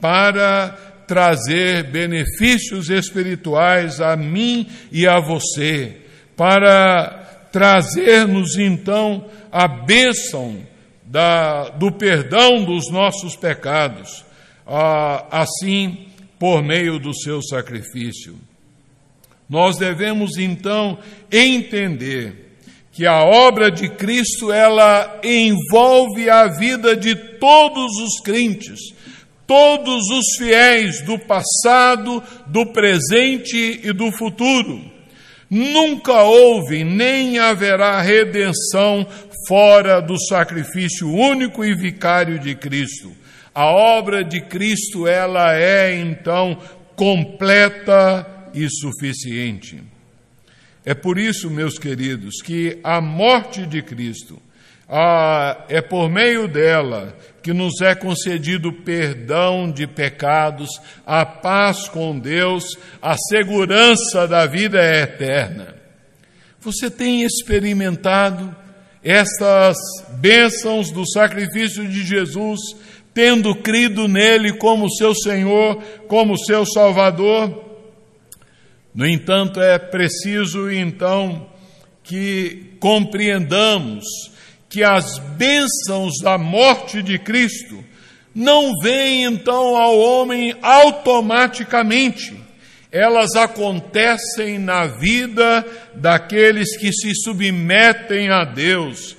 para 0.00 0.76
trazer 1.12 1.90
benefícios 1.90 2.88
espirituais 2.88 4.00
a 4.00 4.16
mim 4.16 4.66
e 4.90 5.06
a 5.06 5.20
você, 5.20 5.94
para 6.34 7.48
trazer-nos 7.52 8.56
então 8.56 9.26
a 9.52 9.68
bênção 9.68 10.56
da, 11.04 11.68
do 11.68 11.92
perdão 11.92 12.64
dos 12.64 12.90
nossos 12.90 13.36
pecados, 13.36 14.24
ah, 14.66 15.26
assim 15.30 16.06
por 16.38 16.62
meio 16.62 16.98
do 16.98 17.14
seu 17.14 17.42
sacrifício. 17.42 18.34
Nós 19.50 19.76
devemos 19.76 20.38
então 20.38 20.96
entender 21.30 22.56
que 22.90 23.04
a 23.04 23.22
obra 23.22 23.70
de 23.70 23.90
Cristo 23.90 24.50
ela 24.50 25.20
envolve 25.22 26.30
a 26.30 26.46
vida 26.46 26.96
de 26.96 27.14
todos 27.14 27.98
os 28.00 28.18
crentes, 28.24 28.94
todos 29.52 30.08
os 30.08 30.38
fiéis 30.38 31.02
do 31.02 31.18
passado, 31.18 32.22
do 32.46 32.64
presente 32.72 33.80
e 33.84 33.92
do 33.92 34.10
futuro. 34.10 34.80
Nunca 35.50 36.22
houve 36.22 36.82
nem 36.82 37.38
haverá 37.38 38.00
redenção 38.00 39.06
fora 39.46 40.00
do 40.00 40.18
sacrifício 40.18 41.06
único 41.06 41.62
e 41.62 41.74
vicário 41.74 42.38
de 42.38 42.54
Cristo. 42.54 43.12
A 43.54 43.66
obra 43.66 44.24
de 44.24 44.40
Cristo, 44.40 45.06
ela 45.06 45.54
é 45.54 45.94
então 45.96 46.56
completa 46.96 48.26
e 48.54 48.66
suficiente. 48.70 49.82
É 50.82 50.94
por 50.94 51.18
isso, 51.18 51.50
meus 51.50 51.78
queridos, 51.78 52.40
que 52.42 52.78
a 52.82 53.02
morte 53.02 53.66
de 53.66 53.82
Cristo, 53.82 54.40
ah, 54.88 55.64
é 55.68 55.80
por 55.80 56.10
meio 56.10 56.46
dela 56.46 57.16
que 57.42 57.52
nos 57.52 57.80
é 57.80 57.94
concedido 57.94 58.72
perdão 58.72 59.70
de 59.70 59.86
pecados, 59.86 60.68
a 61.04 61.26
paz 61.26 61.88
com 61.88 62.18
Deus, 62.18 62.76
a 63.00 63.16
segurança 63.16 64.28
da 64.28 64.46
vida 64.46 64.78
eterna. 64.78 65.74
Você 66.60 66.88
tem 66.88 67.24
experimentado 67.24 68.54
estas 69.02 69.76
bênçãos 70.20 70.92
do 70.92 71.04
sacrifício 71.10 71.86
de 71.88 72.04
Jesus, 72.04 72.60
tendo 73.12 73.54
crido 73.56 74.06
nele 74.06 74.52
como 74.52 74.88
seu 74.94 75.12
Senhor, 75.14 75.82
como 76.06 76.38
seu 76.38 76.64
Salvador. 76.64 77.72
No 78.94 79.06
entanto, 79.06 79.60
é 79.60 79.78
preciso 79.78 80.70
então 80.70 81.50
que 82.04 82.76
compreendamos 82.78 84.04
que 84.72 84.82
as 84.82 85.18
bênçãos 85.36 86.14
da 86.22 86.38
morte 86.38 87.02
de 87.02 87.18
Cristo 87.18 87.84
não 88.34 88.72
vêm 88.82 89.24
então 89.24 89.76
ao 89.76 89.98
homem 89.98 90.56
automaticamente. 90.62 92.34
Elas 92.90 93.36
acontecem 93.36 94.58
na 94.58 94.86
vida 94.86 95.62
daqueles 95.94 96.74
que 96.78 96.90
se 96.90 97.14
submetem 97.14 98.30
a 98.30 98.46
Deus, 98.46 99.14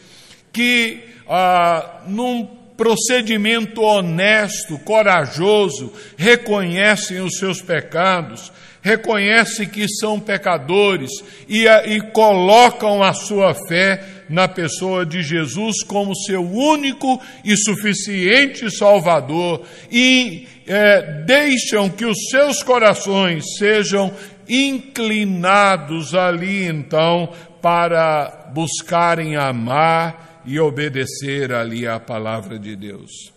que 0.51 1.03
ah, 1.29 2.01
num 2.07 2.45
procedimento 2.75 3.79
honesto, 3.83 4.79
corajoso, 4.79 5.93
reconhecem 6.17 7.21
os 7.21 7.37
seus 7.37 7.61
pecados, 7.61 8.51
reconhecem 8.83 9.67
que 9.67 9.87
são 9.87 10.19
pecadores 10.19 11.09
e, 11.47 11.65
e 11.65 12.01
colocam 12.11 13.01
a 13.01 13.13
sua 13.13 13.55
fé 13.55 14.03
na 14.29 14.47
pessoa 14.47 15.05
de 15.05 15.23
Jesus 15.23 15.83
como 15.83 16.15
seu 16.15 16.43
único 16.43 17.19
e 17.45 17.55
suficiente 17.55 18.69
Salvador 18.69 19.65
e 19.89 20.47
é, 20.67 21.23
deixam 21.23 21.89
que 21.89 22.05
os 22.05 22.17
seus 22.29 22.61
corações 22.61 23.55
sejam 23.57 24.13
inclinados 24.47 26.13
ali 26.13 26.65
então 26.65 27.29
para 27.61 28.51
buscarem 28.53 29.37
amar 29.37 30.41
e 30.45 30.59
obedecer 30.59 31.53
ali 31.53 31.87
à 31.87 32.01
palavra 32.01 32.59
de 32.59 32.75
Deus. 32.75 33.31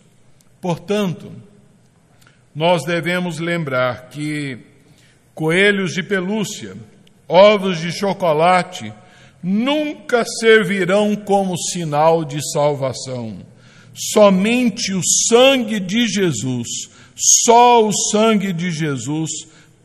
Portanto, 0.59 1.31
nós 2.53 2.83
devemos 2.83 3.39
lembrar 3.39 4.09
que 4.09 4.57
coelhos 5.37 5.93
de 5.93 6.01
pelúcia, 6.01 6.75
ovos 7.27 7.79
de 7.79 7.91
chocolate, 7.91 8.91
nunca 9.41 10.25
servirão 10.39 11.15
como 11.15 11.55
sinal 11.55 12.25
de 12.25 12.39
salvação. 12.51 13.45
Somente 13.93 14.95
o 14.95 15.01
sangue 15.29 15.79
de 15.79 16.07
Jesus, 16.07 16.67
só 17.45 17.87
o 17.87 17.93
sangue 18.11 18.51
de 18.51 18.71
Jesus 18.71 19.29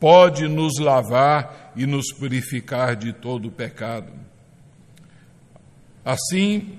pode 0.01 0.49
nos 0.49 0.79
lavar 0.79 1.75
e 1.77 1.85
nos 1.85 2.11
purificar 2.15 2.97
de 2.97 3.13
todo 3.13 3.51
pecado. 3.51 4.11
Assim, 6.03 6.79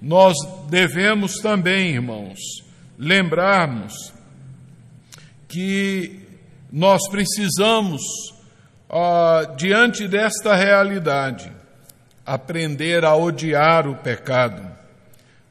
nós 0.00 0.36
devemos 0.70 1.40
também, 1.40 1.94
irmãos, 1.94 2.38
lembrarmos 2.96 4.12
que 5.48 6.21
nós 6.72 7.06
precisamos, 7.10 8.00
ah, 8.88 9.54
diante 9.58 10.08
desta 10.08 10.56
realidade, 10.56 11.52
aprender 12.24 13.04
a 13.04 13.14
odiar 13.14 13.86
o 13.86 13.96
pecado, 13.96 14.66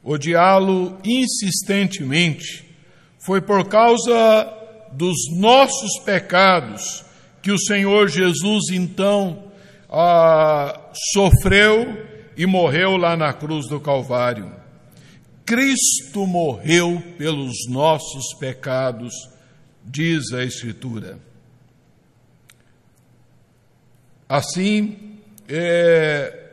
odiá-lo 0.02 0.98
insistentemente. 1.04 2.64
Foi 3.24 3.40
por 3.40 3.68
causa 3.68 4.52
dos 4.90 5.16
nossos 5.38 6.00
pecados 6.04 7.04
que 7.40 7.52
o 7.52 7.58
Senhor 7.58 8.08
Jesus 8.08 8.70
então 8.72 9.44
sofreu 11.12 12.04
e 12.36 12.46
morreu 12.46 12.96
lá 12.96 13.16
na 13.16 13.32
cruz 13.32 13.68
do 13.68 13.78
Calvário. 13.78 14.50
Cristo 15.44 16.26
morreu 16.26 17.02
pelos 17.18 17.68
nossos 17.68 18.32
pecados 18.40 19.12
diz 19.84 20.32
a 20.32 20.44
Escritura. 20.44 21.18
Assim, 24.28 25.18
é, 25.48 26.50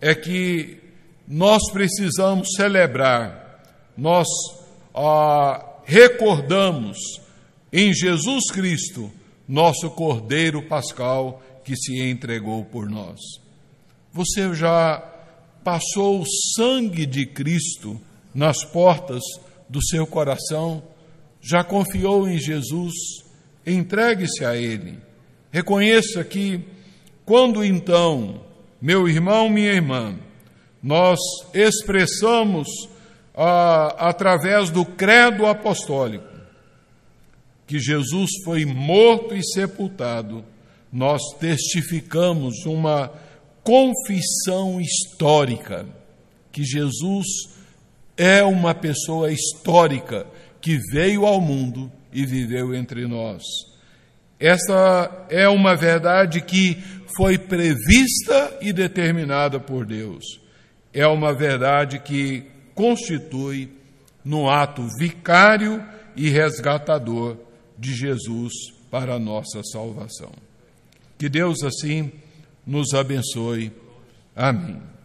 é 0.00 0.14
que 0.14 0.78
nós 1.26 1.62
precisamos 1.72 2.48
celebrar, 2.56 3.64
nós 3.96 4.26
ah, 4.94 5.64
recordamos 5.84 6.98
em 7.72 7.92
Jesus 7.92 8.50
Cristo, 8.52 9.10
nosso 9.48 9.90
Cordeiro 9.90 10.62
Pascal, 10.62 11.42
que 11.64 11.76
se 11.76 12.00
entregou 12.00 12.64
por 12.64 12.88
nós. 12.88 13.20
Você 14.12 14.54
já 14.54 14.98
passou 15.64 16.20
o 16.20 16.26
sangue 16.54 17.04
de 17.06 17.26
Cristo 17.26 18.00
nas 18.34 18.64
portas 18.64 19.22
do 19.68 19.82
seu 19.82 20.06
coração? 20.06 20.82
Já 21.48 21.62
confiou 21.62 22.28
em 22.28 22.38
Jesus, 22.38 22.92
entregue-se 23.64 24.44
a 24.44 24.56
Ele. 24.56 24.98
Reconheça 25.52 26.24
que, 26.24 26.60
quando 27.24 27.64
então, 27.64 28.40
meu 28.82 29.08
irmão, 29.08 29.48
minha 29.48 29.72
irmã, 29.72 30.16
nós 30.82 31.18
expressamos 31.54 32.68
ah, 33.34 34.08
através 34.08 34.70
do 34.70 34.84
credo 34.84 35.46
apostólico 35.46 36.36
que 37.66 37.78
Jesus 37.78 38.30
foi 38.44 38.64
morto 38.64 39.34
e 39.34 39.42
sepultado, 39.42 40.44
nós 40.92 41.20
testificamos 41.40 42.64
uma 42.64 43.10
confissão 43.62 44.80
histórica 44.80 45.84
que 46.52 46.64
Jesus 46.64 47.26
é 48.16 48.42
uma 48.42 48.74
pessoa 48.74 49.30
histórica 49.30 50.26
que 50.66 50.80
veio 50.90 51.24
ao 51.24 51.40
mundo 51.40 51.92
e 52.12 52.26
viveu 52.26 52.74
entre 52.74 53.06
nós. 53.06 53.40
Esta 54.36 55.26
é 55.30 55.48
uma 55.48 55.76
verdade 55.76 56.40
que 56.40 56.74
foi 57.16 57.38
prevista 57.38 58.58
e 58.60 58.72
determinada 58.72 59.60
por 59.60 59.86
Deus. 59.86 60.24
É 60.92 61.06
uma 61.06 61.32
verdade 61.32 62.00
que 62.00 62.42
constitui 62.74 63.70
no 64.24 64.50
ato 64.50 64.84
vicário 64.98 65.86
e 66.16 66.30
resgatador 66.30 67.36
de 67.78 67.94
Jesus 67.94 68.52
para 68.90 69.14
a 69.14 69.20
nossa 69.20 69.62
salvação. 69.70 70.32
Que 71.16 71.28
Deus 71.28 71.62
assim 71.62 72.10
nos 72.66 72.92
abençoe. 72.92 73.70
Amém. 74.34 74.95